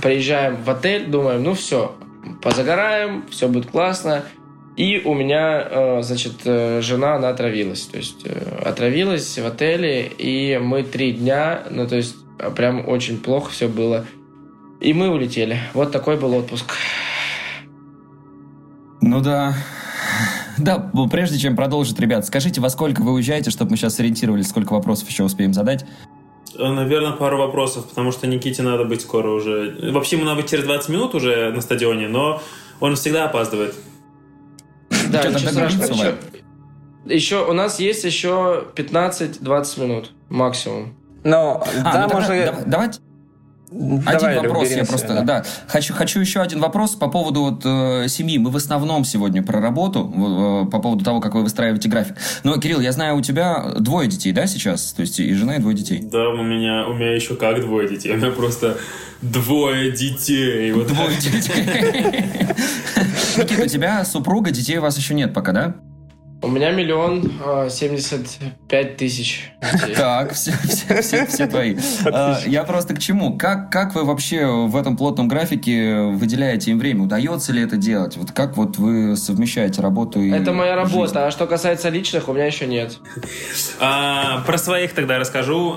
[0.00, 1.94] приезжаем в отель, думаем, ну все,
[2.40, 4.24] позагораем, все будет классно.
[4.76, 7.82] И у меня, э, значит, э, жена, она отравилась.
[7.82, 8.24] То есть
[8.64, 12.16] отравилась в отеле, и мы три дня, ну то есть
[12.56, 14.06] прям очень плохо все было.
[14.80, 15.58] И мы улетели.
[15.74, 16.72] Вот такой был отпуск.
[19.02, 19.54] Ну да.
[20.58, 24.74] Да, прежде чем продолжить, ребят, скажите, во сколько вы уезжаете, чтобы мы сейчас сориентировались, сколько
[24.74, 25.86] вопросов еще успеем задать?
[26.58, 29.90] Э, Наверное, пару вопросов, потому что Никите надо быть скоро уже.
[29.92, 32.42] Вообще, ему надо быть через 20 минут уже на стадионе, но
[32.78, 33.74] он всегда опаздывает.
[35.10, 35.92] Да, ничего страшного.
[35.92, 36.14] Еще,
[37.06, 40.94] еще у нас есть еще 15-20 минут максимум.
[41.24, 42.64] Но а, да, ну, можно...
[42.66, 43.00] Давайте
[43.70, 45.22] один вопрос я просто, да.
[45.22, 45.44] да.
[45.68, 48.36] Хочу, хочу еще один вопрос по поводу вот, э, семьи.
[48.38, 50.12] Мы в основном сегодня про работу,
[50.66, 52.16] э, по поводу того, как вы выстраиваете график.
[52.42, 54.92] Но, Кирилл, я знаю, у тебя двое детей, да, сейчас?
[54.92, 56.00] То есть и жена, и двое детей.
[56.02, 58.12] Да, у меня, у меня еще как двое детей.
[58.12, 58.76] У меня просто
[59.22, 60.72] двое детей.
[60.72, 61.64] Вот двое детей.
[63.42, 65.74] Никита, у тебя супруга, детей у вас еще нет пока, да?
[66.42, 68.22] У меня миллион а, семьдесят
[68.66, 69.52] пять тысяч.
[69.94, 71.76] Так, все, все, все, все твои.
[72.06, 73.36] А, я просто к чему?
[73.36, 77.04] Как, как вы вообще в этом плотном графике выделяете им время?
[77.04, 78.16] Удается ли это делать?
[78.16, 81.18] Вот как вот вы совмещаете работу и Это моя работа, жизнь?
[81.18, 82.98] а что касается личных, у меня еще нет.
[83.78, 85.76] А, про своих тогда расскажу.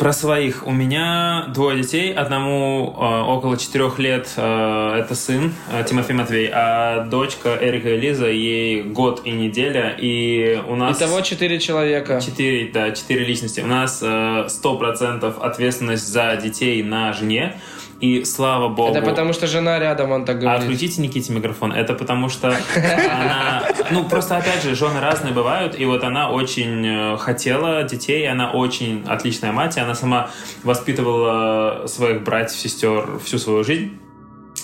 [0.00, 0.66] Про своих.
[0.66, 2.14] У меня двое детей.
[2.14, 8.28] Одному э, около четырех лет э, это сын э, Тимофей Матвей, а дочка Эрика Элиза,
[8.28, 9.94] ей год и неделя.
[9.98, 10.96] И у нас...
[10.96, 12.18] Итого четыре человека.
[12.18, 13.60] Четыре, да, четыре личности.
[13.60, 17.60] У нас сто э, процентов ответственность за детей на жене.
[18.00, 18.90] И слава богу...
[18.90, 20.62] Это потому что жена рядом, он так говорит.
[20.62, 21.72] Отключите Никите микрофон.
[21.72, 23.62] Это потому что она...
[23.90, 25.78] Ну, просто, опять же, жены разные бывают.
[25.78, 28.26] И вот она очень э, хотела детей.
[28.26, 29.76] Она очень отличная мать.
[29.76, 30.30] И она сама
[30.62, 33.98] воспитывала своих братьев, сестер всю свою жизнь.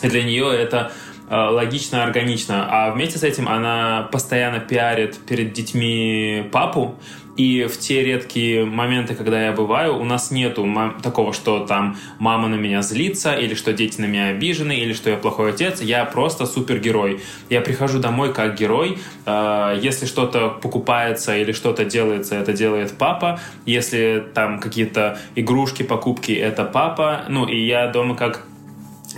[0.03, 0.93] И для нее это
[1.28, 2.66] э, логично, органично.
[2.70, 6.99] А вместе с этим она постоянно пиарит перед детьми папу,
[7.37, 10.66] И в те редкие моменты, когда я бываю, у нас нету
[11.03, 15.11] такого, что там мама на меня злится, или что дети на меня обижены, или что
[15.11, 15.80] я плохой отец.
[15.80, 17.20] Я просто супергерой.
[17.51, 18.99] Я прихожу домой как герой.
[19.26, 23.41] Э, если что-то покупается или что-то делается, это делает папа.
[23.66, 27.24] Если там какие-то игрушки, покупки, это папа.
[27.28, 28.47] Ну, и я дома как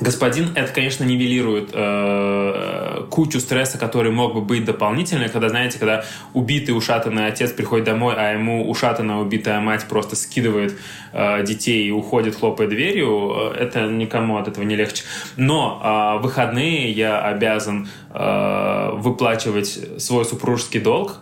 [0.00, 6.04] господин, это, конечно, нивелирует э, кучу стресса, который мог бы быть дополнительный, когда, знаете, когда
[6.34, 10.78] убитый, ушатанный отец приходит домой, а ему ушатанная, убитая мать просто скидывает
[11.12, 15.04] э, детей и уходит, хлопая дверью, э, это никому от этого не легче.
[15.36, 21.18] Но э, выходные я обязан э, выплачивать свой супружеский долг,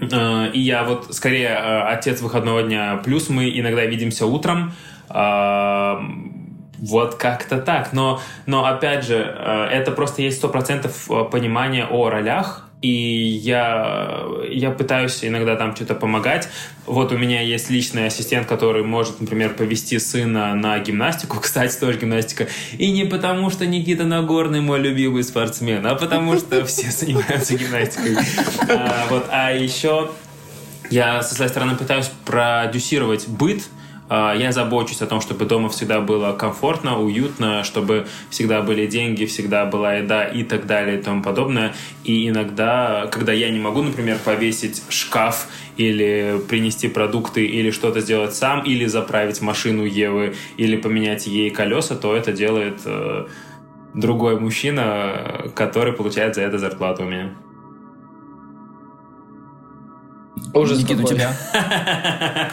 [0.00, 4.72] э, и я вот скорее э, отец выходного дня, плюс мы иногда видимся утром,
[5.10, 5.96] э,
[6.82, 7.92] вот как-то так.
[7.92, 12.88] Но, но опять же, э, это просто есть сто процентов э, понимания о ролях, и
[12.88, 16.48] я, я пытаюсь иногда там что-то помогать.
[16.84, 22.00] Вот у меня есть личный ассистент, который может, например, повести сына на гимнастику, кстати, тоже
[22.00, 22.48] гимнастика.
[22.72, 28.16] И не потому, что Никита Нагорный мой любимый спортсмен, а потому что все занимаются гимнастикой.
[28.68, 29.26] А, вот.
[29.30, 30.10] а еще
[30.90, 33.62] я со своей стороны пытаюсь продюсировать быт,
[34.12, 39.64] я забочусь о том, чтобы дома всегда было комфортно, уютно, чтобы всегда были деньги, всегда
[39.64, 41.74] была еда и так далее и тому подобное.
[42.04, 48.34] И иногда, когда я не могу, например, повесить шкаф или принести продукты, или что-то сделать
[48.34, 53.26] сам, или заправить машину Евы, или поменять ей колеса, то это делает э,
[53.94, 57.34] другой мужчина, который получает за это зарплату у меня.
[60.54, 61.34] Ужас Никита, у тебя?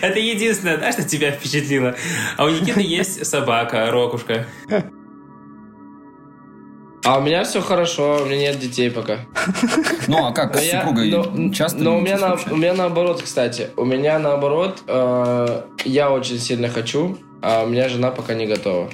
[0.00, 1.94] Это единственное, да, что тебя впечатлило.
[2.36, 4.46] А у Никиты есть собака, Рокушка.
[7.04, 9.20] А у меня все хорошо, у меня нет детей пока.
[10.06, 13.70] Ну, а как, с супругой но, часто Но у меня, на, у меня наоборот, кстати.
[13.76, 18.90] У меня наоборот, э, я очень сильно хочу, а у меня жена пока не готова.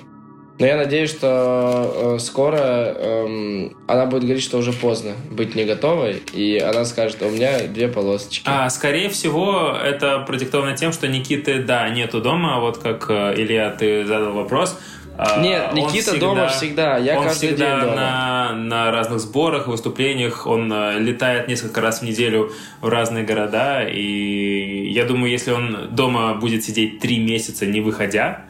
[0.59, 5.65] Но я надеюсь, что э, скоро э, она будет говорить, что уже поздно быть не
[5.65, 8.43] готовой, и она скажет, у меня две полосочки.
[8.47, 13.71] А, скорее всего, это продиктовано тем, что Никиты, да, нету дома, вот как э, Илья,
[13.71, 14.79] ты задал вопрос.
[15.19, 17.97] А, Нет, Никита всегда, дома всегда, я он каждый всегда день дома.
[17.97, 22.51] На, на разных сборах, выступлениях, он э, летает несколько раз в неделю
[22.81, 28.45] в разные города, и я думаю, если он дома будет сидеть три месяца не выходя,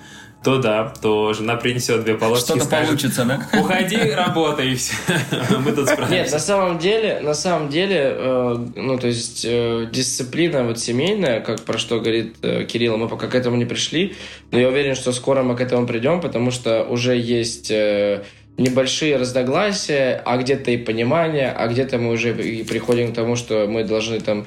[0.46, 3.58] то да, то жена принесет две полоски Что-то скажет, получится, да?
[3.58, 4.94] Уходи, работай, и все.
[5.58, 6.14] Мы тут справимся.
[6.14, 11.40] Нет, на самом деле, на самом деле, э, ну, то есть, э, дисциплина вот семейная,
[11.40, 14.14] как про что говорит э, Кирилл, мы пока к этому не пришли,
[14.52, 18.22] но я уверен, что скоро мы к этому придем, потому что уже есть э,
[18.56, 23.66] небольшие разногласия, а где-то и понимание, а где-то мы уже и приходим к тому, что
[23.66, 24.46] мы должны там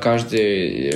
[0.00, 0.94] каждый э,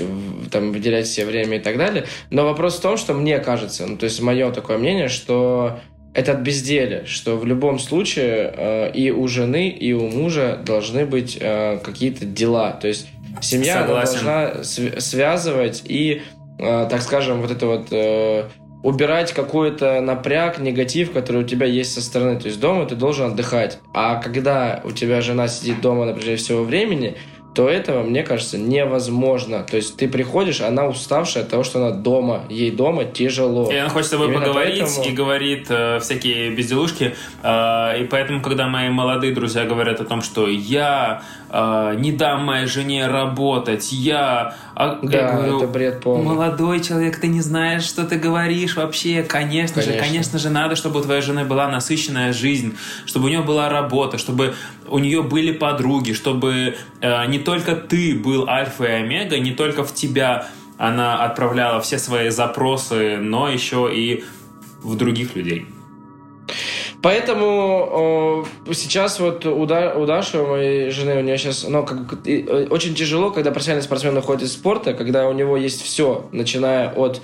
[0.50, 2.06] там выделять себе время и так далее.
[2.30, 5.80] Но вопрос в том, что мне кажется, ну, то есть мое такое мнение, что
[6.14, 11.06] это от безделия, что в любом случае э, и у жены, и у мужа должны
[11.06, 12.72] быть э, какие-то дела.
[12.72, 13.08] То есть
[13.40, 16.22] семья должна св- связывать и,
[16.58, 18.44] э, так скажем, вот это вот э,
[18.82, 22.38] убирать какой-то напряг, негатив, который у тебя есть со стороны.
[22.38, 23.78] То есть дома ты должен отдыхать.
[23.92, 27.16] А когда у тебя жена сидит дома на протяжении всего времени,
[27.54, 29.64] то этого, мне кажется, невозможно.
[29.64, 33.70] То есть ты приходишь, она уставшая от того, что она дома, ей дома тяжело.
[33.70, 35.04] И она хочет с тобой Именно поговорить поэтому...
[35.06, 37.14] и говорит э, всякие безделушки.
[37.42, 42.66] Э, и поэтому, когда мои молодые друзья говорят о том, что я не дам моей
[42.66, 44.54] жене работать, я...
[44.74, 46.24] А, да, я говорю, это бред полный.
[46.24, 49.22] Молодой человек, ты не знаешь, что ты говоришь вообще.
[49.22, 49.92] Конечно, конечно.
[49.92, 52.76] же, конечно же, надо, чтобы у твоей жены была насыщенная жизнь,
[53.06, 54.54] чтобы у нее была работа, чтобы
[54.88, 59.84] у нее были подруги, чтобы э, не только ты был альфа и омега, не только
[59.84, 64.24] в тебя она отправляла все свои запросы, но еще и
[64.82, 65.66] в других людей.
[67.00, 71.84] Поэтому э, сейчас вот у, да, у Даши, у моей жены, у нее сейчас, ну,
[71.84, 76.26] как, э, очень тяжело, когда профессиональный спортсмен уходит из спорта, когда у него есть все,
[76.32, 77.22] начиная от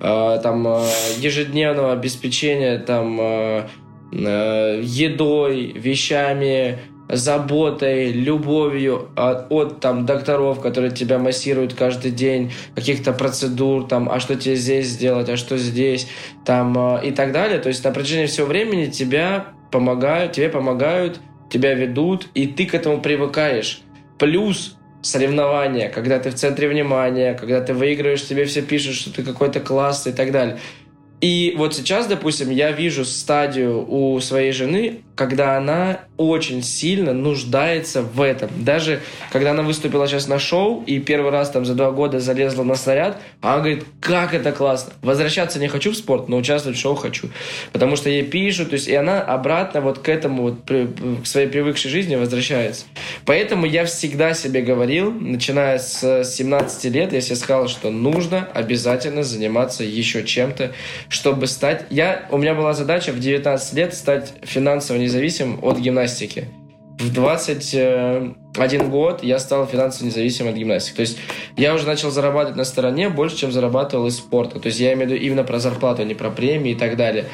[0.00, 0.80] э, там э,
[1.18, 3.68] ежедневного обеспечения там э,
[4.12, 6.78] э, едой, вещами,
[7.08, 14.20] заботой, любовью от, от там докторов, которые тебя массируют каждый день, каких-то процедур, там, а
[14.20, 16.08] что тебе здесь сделать, а что здесь,
[16.44, 17.58] там, э, и так далее.
[17.58, 22.74] То есть на протяжении всего времени тебя помогают, тебе помогают, тебя ведут, и ты к
[22.74, 23.82] этому привыкаешь.
[24.18, 29.22] Плюс соревнования, когда ты в центре внимания, когда ты выигрываешь, тебе все пишут, что ты
[29.22, 30.58] какой-то классный и так далее.
[31.20, 38.02] И вот сейчас, допустим, я вижу стадию у своей жены, когда она очень сильно нуждается
[38.02, 38.50] в этом.
[38.56, 39.00] Даже
[39.30, 42.74] когда она выступила сейчас на шоу и первый раз там за два года залезла на
[42.74, 44.92] снаряд, она говорит, как это классно.
[45.02, 47.28] Возвращаться не хочу в спорт, но участвовать в шоу хочу.
[47.72, 51.48] Потому что ей пишут, то есть и она обратно вот к этому, вот, к своей
[51.48, 52.86] привыкшей жизни возвращается.
[53.24, 59.22] Поэтому я всегда себе говорил, начиная с 17 лет, я себе сказал, что нужно обязательно
[59.22, 60.72] заниматься еще чем-то,
[61.08, 61.86] чтобы стать...
[61.90, 66.05] Я, у меня была задача в 19 лет стать финансово независимым от гимнастики.
[66.98, 70.96] В 21 год я стал финансово независимым от гимнастики.
[70.96, 71.18] То есть
[71.56, 74.58] я уже начал зарабатывать на стороне больше, чем зарабатывал из спорта.
[74.60, 76.96] То есть я имею в виду именно про зарплату, а не про премии и так
[76.96, 77.26] далее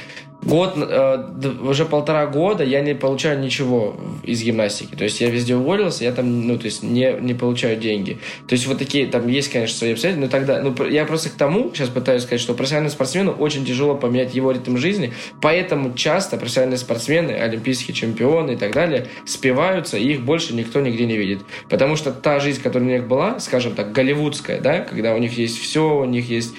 [0.42, 1.24] год, э,
[1.62, 4.94] уже полтора года я не получаю ничего из гимнастики.
[4.94, 8.18] То есть я везде уволился, я там, ну, то есть не, не получаю деньги.
[8.46, 11.32] То есть вот такие, там есть, конечно, свои обстоятельства, но тогда, ну, я просто к
[11.32, 16.36] тому сейчас пытаюсь сказать, что профессиональному спортсмену очень тяжело поменять его ритм жизни, поэтому часто
[16.36, 21.42] профессиональные спортсмены, олимпийские чемпионы и так далее спиваются, и их больше никто нигде не видит.
[21.68, 25.38] Потому что та жизнь, которая у них была, скажем так, голливудская, да, когда у них
[25.38, 26.54] есть все, у них есть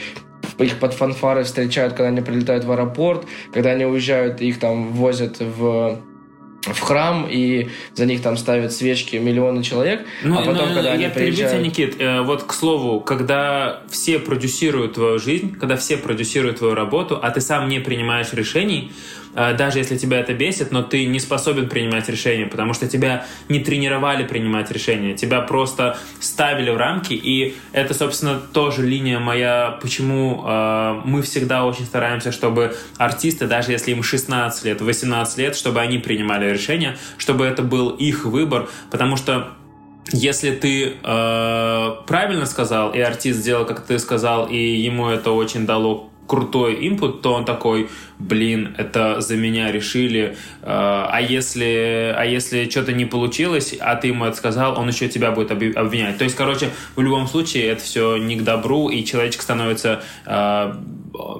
[0.59, 5.39] их под фанфары встречают, когда они прилетают в аэропорт, когда они уезжают, их там возят
[5.39, 5.99] в
[6.65, 10.05] в храм, и за них там ставят свечки миллионы человек.
[10.23, 11.61] Ну, а потом, ну, когда я они приезжают...
[11.61, 17.19] Никит, э, вот к слову, когда все продюсируют твою жизнь, когда все продюсируют твою работу,
[17.21, 18.93] а ты сам не принимаешь решений,
[19.33, 23.59] даже если тебя это бесит, но ты не способен принимать решения, потому что тебя не
[23.59, 30.43] тренировали принимать решения, тебя просто ставили в рамки, и это, собственно, тоже линия моя, почему
[30.45, 35.81] э, мы всегда очень стараемся, чтобы артисты, даже если им 16 лет, 18 лет, чтобы
[35.81, 39.53] они принимали решения, чтобы это был их выбор, потому что
[40.11, 45.65] если ты э, правильно сказал, и артист сделал, как ты сказал, и ему это очень
[45.65, 52.23] дало крутой инпут, то он такой, блин, это за меня решили, а, а если, а
[52.25, 56.17] если что-то не получилось, а ты ему это сказал, он еще тебя будет обвинять.
[56.17, 60.73] То есть, короче, в любом случае это все не к добру, и человечек становится э,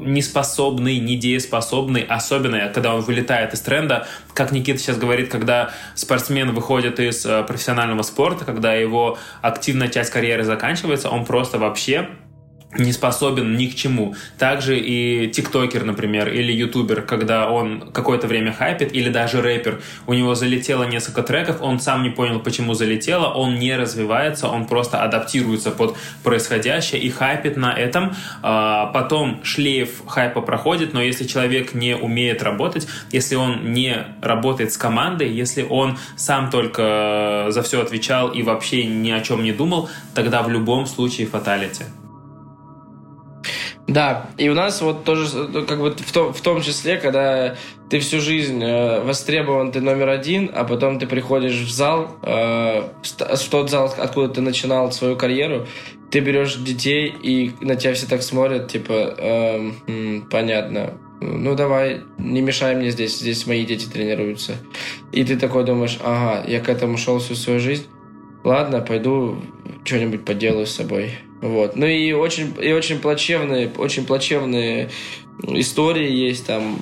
[0.02, 4.08] неспособный, недееспособный, особенно когда он вылетает из тренда.
[4.34, 10.12] Как Никита сейчас говорит, когда спортсмен выходит из э, профессионального спорта, когда его активная часть
[10.12, 12.10] карьеры заканчивается, он просто вообще
[12.78, 14.16] не способен ни к чему.
[14.38, 20.14] Также и тиктокер, например, или ютубер, когда он какое-то время хайпит, или даже рэпер, у
[20.14, 25.02] него залетело несколько треков, он сам не понял, почему залетело, он не развивается, он просто
[25.02, 28.16] адаптируется под происходящее и хайпит на этом.
[28.42, 34.72] А, потом шлейф хайпа проходит, но если человек не умеет работать, если он не работает
[34.72, 39.52] с командой, если он сам только за все отвечал и вообще ни о чем не
[39.52, 41.86] думал, тогда в любом случае фаталити.
[43.88, 45.28] Да, и у нас вот тоже,
[45.68, 47.56] как бы в том, в том числе, когда
[47.90, 52.82] ты всю жизнь э, востребован, ты номер один, а потом ты приходишь в зал, э,
[53.04, 55.68] в тот зал, откуда ты начинал свою карьеру,
[56.10, 59.72] ты берешь детей, и на тебя все так смотрят, типа, э,
[60.32, 64.54] понятно, ну давай, не мешай мне здесь, здесь мои дети тренируются.
[65.12, 67.86] И ты такой думаешь, ага, я к этому шел всю свою жизнь,
[68.44, 69.38] ладно, пойду
[69.84, 71.12] что-нибудь поделаю с собой.
[71.42, 71.76] Вот.
[71.76, 74.90] Ну и очень, и очень плачевные, очень плачевные
[75.44, 76.80] истории есть там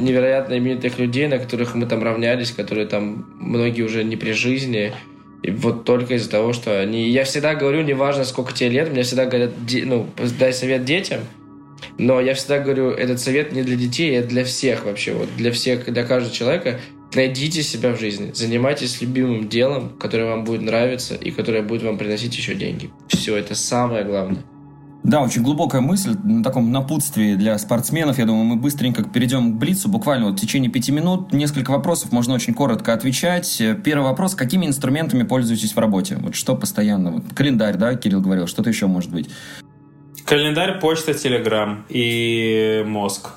[0.00, 4.92] невероятно именитых людей, на которых мы там равнялись, которые там многие уже не при жизни.
[5.42, 7.08] И вот только из-за того, что они...
[7.08, 9.52] Я всегда говорю, неважно, сколько тебе лет, мне всегда говорят,
[9.84, 11.20] ну, дай совет детям,
[11.98, 15.52] но я всегда говорю, этот совет не для детей, а для всех вообще, вот для
[15.52, 16.80] всех, для каждого человека.
[17.16, 21.96] Найдите себя в жизни, занимайтесь любимым делом, которое вам будет нравиться и которое будет вам
[21.96, 22.90] приносить еще деньги.
[23.08, 24.42] Все, это самое главное.
[25.02, 28.18] Да, очень глубокая мысль на таком напутствии для спортсменов.
[28.18, 29.88] Я думаю, мы быстренько перейдем к Блицу.
[29.88, 33.62] Буквально вот в течение пяти минут несколько вопросов, можно очень коротко отвечать.
[33.82, 34.34] Первый вопрос.
[34.34, 36.18] Какими инструментами пользуетесь в работе?
[36.20, 37.12] Вот что постоянно?
[37.12, 38.46] Вот календарь, да, Кирилл говорил.
[38.46, 39.30] Что-то еще может быть?
[40.26, 43.30] Календарь, почта, телеграм и мозг.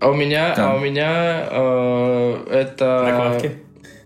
[0.00, 3.52] А у меня, а у меня э, это Накладки?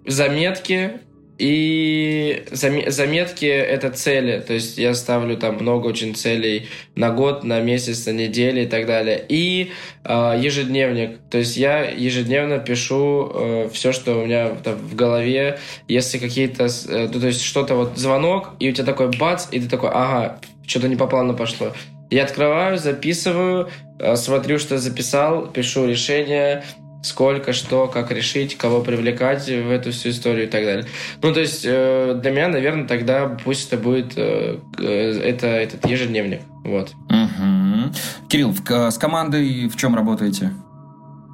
[0.04, 1.00] заметки
[1.38, 7.60] и заметки это цели, то есть я ставлю там много очень целей на год, на
[7.60, 9.24] месяц, на неделю и так далее.
[9.28, 9.72] И
[10.04, 15.58] э, ежедневник, то есть я ежедневно пишу э, все, что у меня там, в голове,
[15.88, 19.68] если какие-то, э, то есть что-то вот звонок и у тебя такой бац, и ты
[19.68, 21.72] такой, ага, что-то не по плану пошло.
[22.10, 23.70] Я открываю, записываю,
[24.16, 26.64] смотрю, что записал, пишу решение,
[27.04, 30.86] сколько, что, как решить, кого привлекать в эту всю историю и так далее.
[31.22, 36.40] Ну, то есть э, для меня, наверное, тогда пусть это будет э, это, этот ежедневник.
[36.64, 36.94] Вот.
[37.10, 37.92] Угу.
[38.28, 40.50] Кирилл, с командой в чем работаете?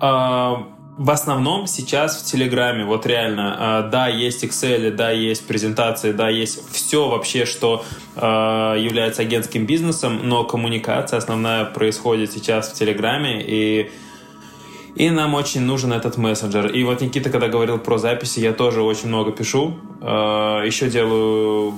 [0.02, 0.66] А,
[1.00, 6.28] в основном сейчас в Телеграме, вот реально, а, да, есть Excel, да, есть презентации, да,
[6.28, 7.86] есть все вообще, что
[8.16, 13.90] э, является агентским бизнесом, но коммуникация основная происходит сейчас в Телеграме, и
[14.94, 16.66] и нам очень нужен этот мессенджер.
[16.66, 19.78] И вот Никита, когда говорил про записи, я тоже очень много пишу.
[20.00, 21.74] Э, Еще делаю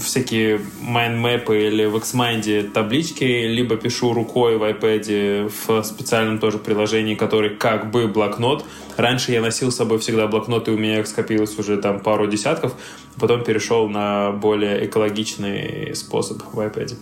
[0.00, 7.14] всякие майндмэпы или в Xmind таблички, либо пишу рукой в iPad в специальном тоже приложении,
[7.14, 8.64] который как бы блокнот.
[8.96, 12.26] Раньше я носил с собой всегда блокнот, и у меня их скопилось уже там пару
[12.26, 12.74] десятков.
[13.20, 16.94] Потом перешел на более экологичный способ в iPad.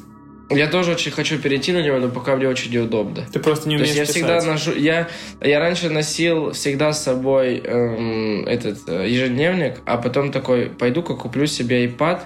[0.56, 3.24] Я тоже очень хочу перейти на него, но пока мне очень неудобно.
[3.32, 4.40] Ты просто не умеешь То есть я писать.
[4.42, 4.72] всегда ношу...
[4.78, 5.08] Я,
[5.40, 11.46] я раньше носил всегда с собой эм, этот э, ежедневник, а потом такой, пойду-ка куплю
[11.46, 12.20] себе iPad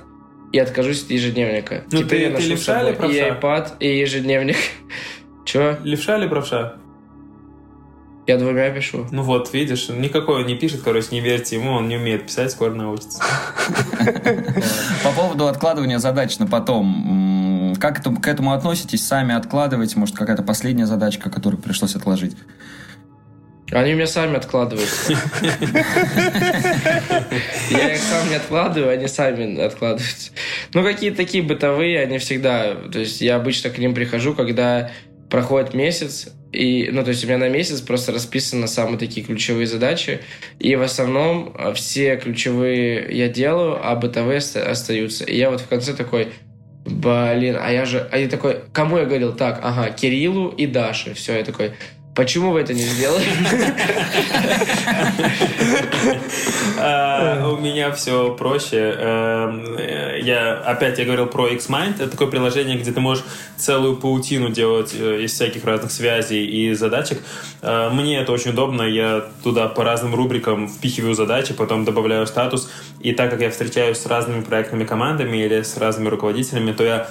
[0.52, 1.84] и откажусь от ежедневника.
[1.90, 3.40] Ну, Теперь ты- я ты ношу с левша или собой и правша?
[3.40, 4.56] iPad, и ежедневник.
[5.44, 5.76] Чё?
[5.84, 6.76] Левша или правша?
[8.28, 9.06] Я двумя пишу.
[9.12, 12.50] Ну вот, видишь, никакой он не пишет, короче, не верьте ему, он не умеет писать,
[12.50, 13.22] скоро научится.
[15.04, 17.45] По поводу откладывания задач на потом.
[17.78, 19.06] Как это, к этому относитесь?
[19.06, 19.98] Сами откладываете?
[19.98, 22.36] Может, какая-то последняя задачка, которую пришлось отложить?
[23.72, 25.12] Они меня сами откладываются.
[27.70, 30.30] Я их сам не откладываю, они сами откладываются.
[30.72, 32.74] Ну, какие-то такие бытовые, они всегда...
[32.74, 34.92] То есть я обычно к ним прихожу, когда
[35.28, 39.66] проходит месяц, и, ну, то есть у меня на месяц просто расписаны самые такие ключевые
[39.66, 40.20] задачи,
[40.60, 45.24] и в основном а, все ключевые я делаю, а бытовые оста- остаются.
[45.24, 46.28] И я вот в конце такой,
[46.86, 48.08] блин, а я же...
[48.10, 49.32] А я такой, кому я говорил?
[49.34, 51.14] Так, ага, Кириллу и Даше.
[51.14, 51.72] Все, я такой,
[52.16, 53.24] почему вы это не сделали?
[56.78, 58.94] А, У меня все проще.
[58.98, 61.94] Эм, э, Я опять я говорил про Xmind.
[61.96, 63.24] Это такое приложение, где ты можешь
[63.56, 67.22] целую паутину делать э, из всяких разных связей и задачек.
[67.62, 68.82] Э, Мне это очень удобно.
[68.82, 72.70] Я туда по разным рубрикам впихиваю задачи, потом добавляю статус.
[73.00, 77.08] И так как я встречаюсь с разными проектными командами или с разными руководителями, то я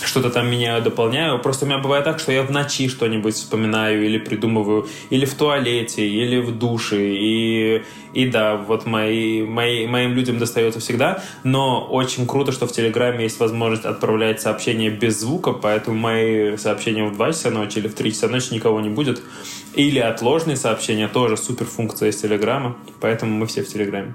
[0.00, 1.38] что-то там меняю, дополняю.
[1.38, 5.34] Просто у меня бывает так, что я в ночи что-нибудь вспоминаю или придумываю, или в
[5.34, 7.14] туалете, или в душе.
[7.14, 7.82] И,
[8.12, 11.22] и да, вот мои, мои, моим людям достается всегда.
[11.44, 17.04] Но очень круто, что в Телеграме есть возможность отправлять сообщения без звука, поэтому мои сообщения
[17.04, 19.22] в 2 часа ночи или в 3 часа ночи никого не будет.
[19.74, 24.14] Или отложенные сообщения, тоже супер функция из Телеграма, поэтому мы все в Телеграме.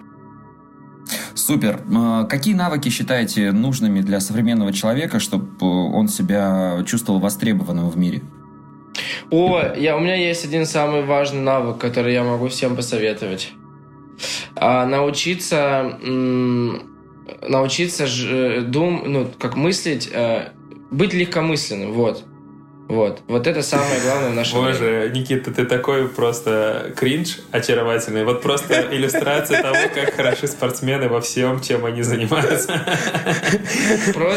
[1.38, 1.82] Супер.
[1.96, 5.46] Э, Какие навыки считаете нужными для современного человека, чтобы
[5.94, 8.22] он себя чувствовал востребованным в мире?
[9.30, 13.52] О, я, у меня есть один самый важный навык, который я могу всем посоветовать.
[14.56, 16.00] А, научиться,
[17.48, 20.50] научиться ж- э, дум, ну, как мыслить, э,
[20.90, 22.24] быть легкомысленным, вот.
[22.88, 23.22] Вот.
[23.28, 24.60] Вот это самое главное в нашем.
[24.60, 28.24] Боже, Никита, ты такой просто кринж очаровательный.
[28.24, 32.82] Вот просто иллюстрация того, как хороши спортсмены во всем, чем они занимаются.
[34.14, 34.34] Про-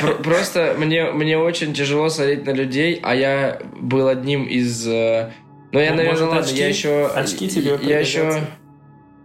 [0.00, 4.86] про- Просто мне, мне очень тяжело смотреть на людей, а я был одним из...
[4.86, 5.30] э,
[5.72, 7.06] Ну, я, Ну, наверное, ладно, я еще...
[7.06, 8.42] очки тебе Я еще...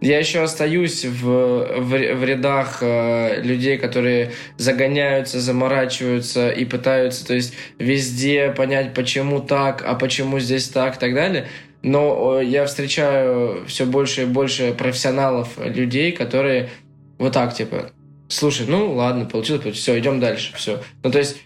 [0.00, 7.34] Я еще остаюсь в, в, в рядах э, людей, которые загоняются, заморачиваются и пытаются, то
[7.34, 11.48] есть, везде понять, почему так, а почему здесь так и так далее.
[11.82, 16.70] Но э, я встречаю все больше и больше профессионалов, людей, которые
[17.18, 17.90] вот так, типа,
[18.28, 20.80] слушай, ну ладно, получилось, все, идем дальше, все.
[21.02, 21.38] Ну, то есть,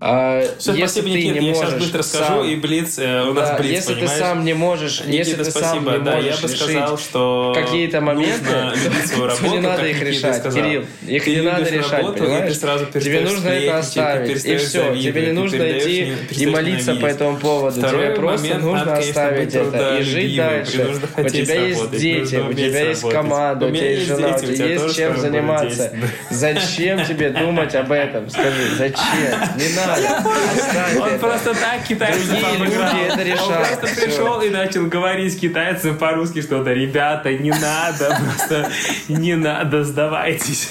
[0.00, 1.40] а, Все, если спасибо, ты Никита.
[1.40, 4.12] не Я сейчас быстро скажу, сам- и Блиц, э, у нас да, Блиц, если понимаешь?
[4.12, 5.90] ты сам не можешь, Никита, если ты сам спасибо.
[5.90, 10.42] не да, можешь я бы сказал, что какие-то моменты, то не надо их решать.
[10.54, 10.84] Кирилл.
[11.04, 12.56] Их не надо решать, понимаешь?
[12.56, 14.94] сразу Тебе нужно это оставить, и все.
[14.94, 17.80] Тебе не нужно идти и молиться по этому поводу.
[17.80, 21.00] Тебе просто нужно оставить это и жить дальше.
[21.16, 24.94] У тебя есть дети, у тебя есть команда, у тебя есть жена, у тебя есть
[24.94, 25.92] чем заниматься.
[26.30, 28.30] Зачем тебе думать об этом?
[28.30, 29.40] Скажи, зачем?
[29.56, 29.87] Не надо.
[29.92, 32.96] Оставь Он просто так китайцев Другие обыграл.
[32.96, 33.72] это решают.
[33.72, 36.72] Он просто пришел и начал говорить с китайцем по-русски что-то.
[36.72, 38.70] Ребята, не надо, просто
[39.08, 40.70] не надо, сдавайтесь.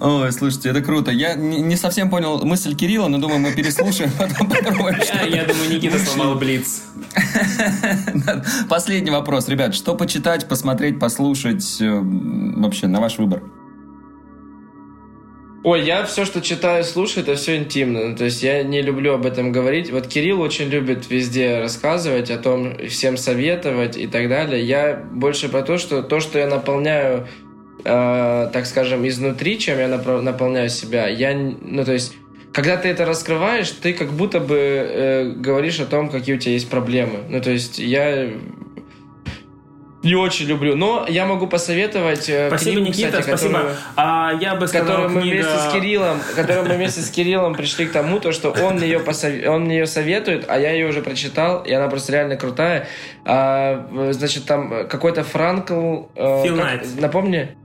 [0.00, 1.10] Ой, слушайте, это круто.
[1.12, 4.96] Я не совсем понял мысль Кирилла, но думаю, мы переслушаем, потом попробуем.
[5.14, 6.82] Я я думаю, Никита сломал Блиц.
[8.68, 9.74] Последний вопрос, ребят.
[9.74, 11.80] Что почитать, посмотреть, послушать?
[11.80, 13.42] э, Вообще, на ваш выбор.
[15.64, 18.08] Ой, я все, что читаю, слушаю, это все интимно.
[18.08, 19.92] Ну, то есть я не люблю об этом говорить.
[19.92, 24.64] Вот Кирилл очень любит везде рассказывать о том, всем советовать и так далее.
[24.64, 27.28] Я больше про то, что то, что я наполняю,
[27.84, 32.14] э, так скажем, изнутри, чем я наполняю себя, я, ну то есть
[32.52, 36.52] когда ты это раскрываешь, ты как будто бы э, говоришь о том, какие у тебя
[36.52, 37.20] есть проблемы.
[37.28, 38.30] Ну, то есть я
[40.02, 40.74] не очень люблю.
[40.76, 43.52] Но я могу посоветовать э, Спасибо, книгу, Никита, кстати, спасибо.
[43.54, 45.34] которую, А, я бы сказал, которую мы книга...
[45.36, 48.86] вместе с Кириллом, которую мы вместе с Кириллом пришли к тому, то, что он мне
[48.86, 49.30] ее, посов...
[49.46, 52.88] он ее советует, а я ее уже прочитал, и она просто реально крутая.
[53.24, 56.06] А, значит, там какой-то Франкл...
[56.16, 57.00] э, Фил как- Найт.
[57.00, 57.56] Напомни.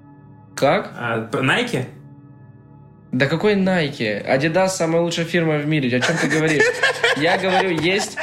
[0.55, 0.91] Как?
[0.97, 1.85] А, Nike?
[3.11, 4.23] Да какой Nike?
[4.27, 5.97] Adidas самая лучшая фирма в мире.
[5.97, 6.63] О чем ты говоришь?
[7.17, 8.17] Я говорю, есть,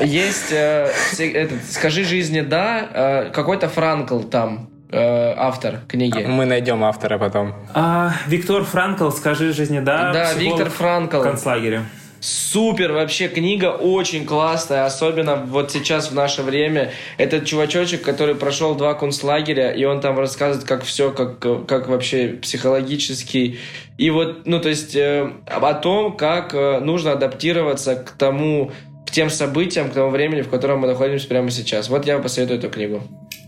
[0.00, 6.24] есть, э, этот, скажи жизни да, э, какой-то Франкл там э, автор книги.
[6.26, 7.54] Мы найдем автора потом.
[7.74, 10.12] А, Виктор Франкл, скажи жизни да.
[10.12, 11.20] Да, Виктор Франкл.
[11.20, 11.82] В концлагере.
[12.20, 16.90] Супер, вообще книга очень классная, особенно вот сейчас в наше время.
[17.16, 22.30] Этот чувачочек, который прошел два концлагеря, и он там рассказывает, как все, как, как вообще
[22.42, 23.58] психологически.
[23.98, 28.72] И вот, ну, то есть э, о том, как э, нужно адаптироваться к тому,
[29.08, 31.88] к тем событиям, к тому времени, в котором мы находимся прямо сейчас.
[31.88, 33.02] Вот я посоветую эту книгу.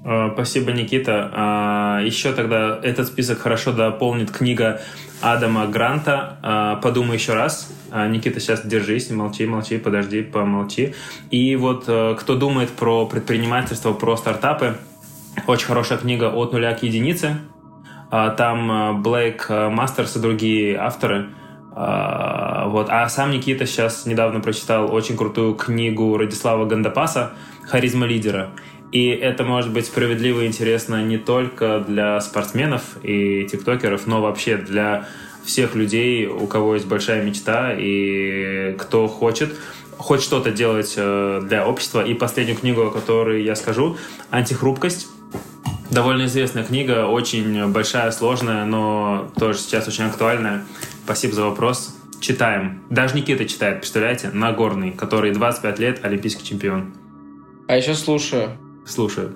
[0.06, 1.30] А, Спасибо, Никита.
[1.34, 4.80] А, Еще тогда этот список хорошо дополнит книга
[5.20, 7.70] Адама Гранта а, «Подумай еще раз».
[7.90, 10.94] А, Никита, сейчас держись, молчи, молчи, подожди, помолчи.
[11.30, 14.78] И вот э, кто думает про предпринимательство, про стартапы,
[15.46, 17.36] очень хорошая книга «От нуля к единице».
[18.10, 21.28] Там э, Блейк э, Мастерс и другие авторы.
[21.82, 22.88] А, Вот.
[22.90, 27.32] А сам Никита сейчас недавно прочитал очень крутую книгу Радислава Гандапаса
[27.62, 28.50] «Харизма лидера».
[28.92, 34.56] И это может быть справедливо и интересно не только для спортсменов и тиктокеров, но вообще
[34.56, 35.06] для
[35.44, 39.54] всех людей, у кого есть большая мечта и кто хочет
[39.96, 42.04] хоть что-то делать э, для общества.
[42.04, 43.96] И последнюю книгу, о которой я скажу,
[44.30, 45.08] «Антихрупкость».
[45.90, 50.64] Довольно известная книга, очень большая, сложная, но тоже сейчас очень актуальная.
[51.10, 51.92] Спасибо за вопрос.
[52.20, 52.84] Читаем.
[52.88, 54.30] Даже Никита читает, представляете?
[54.32, 56.94] Нагорный, который 25 лет, олимпийский чемпион.
[57.66, 58.50] А еще слушаю.
[58.86, 59.32] Слушаю.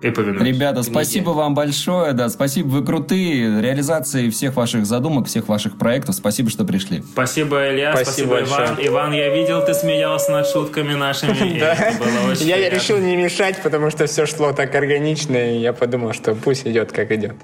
[0.00, 0.44] И повинуюсь.
[0.44, 0.90] Ребята, Книги.
[0.90, 6.50] спасибо вам большое, да, спасибо, вы крутые, реализации всех ваших задумок, всех ваших проектов, спасибо,
[6.50, 7.04] что пришли.
[7.12, 8.66] Спасибо, Илья, Спасибо спасибо, Иван.
[8.66, 8.88] большое.
[8.88, 11.56] Иван, я видел, ты смеялся над шутками нашими.
[11.60, 11.74] Да.
[11.74, 12.76] это было очень Я приятно.
[12.76, 16.90] решил не мешать, потому что все шло так органично, и я подумал, что пусть идет,
[16.90, 17.36] как идет.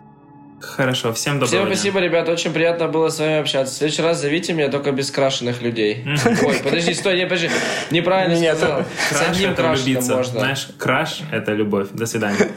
[0.60, 1.74] Хорошо, всем доброго Всем дня.
[1.74, 3.74] спасибо, ребят, очень приятно было с вами общаться.
[3.74, 6.04] В следующий раз зовите меня только без крашеных людей.
[6.44, 7.50] Ой, подожди, стой, не, подожди.
[7.90, 8.82] Неправильно Нет, сказал.
[9.10, 10.40] С одним крашеным можно.
[10.40, 11.88] Знаешь, краш— это любовь.
[11.92, 12.48] До свидания.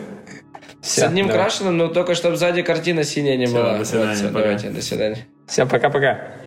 [0.81, 3.77] С одним крашеным, но только чтобы сзади картина синяя не была.
[3.77, 4.39] до свидания, Вот, всё, пока.
[4.39, 5.27] давайте, до свидания.
[5.47, 6.40] Все, пока-пока.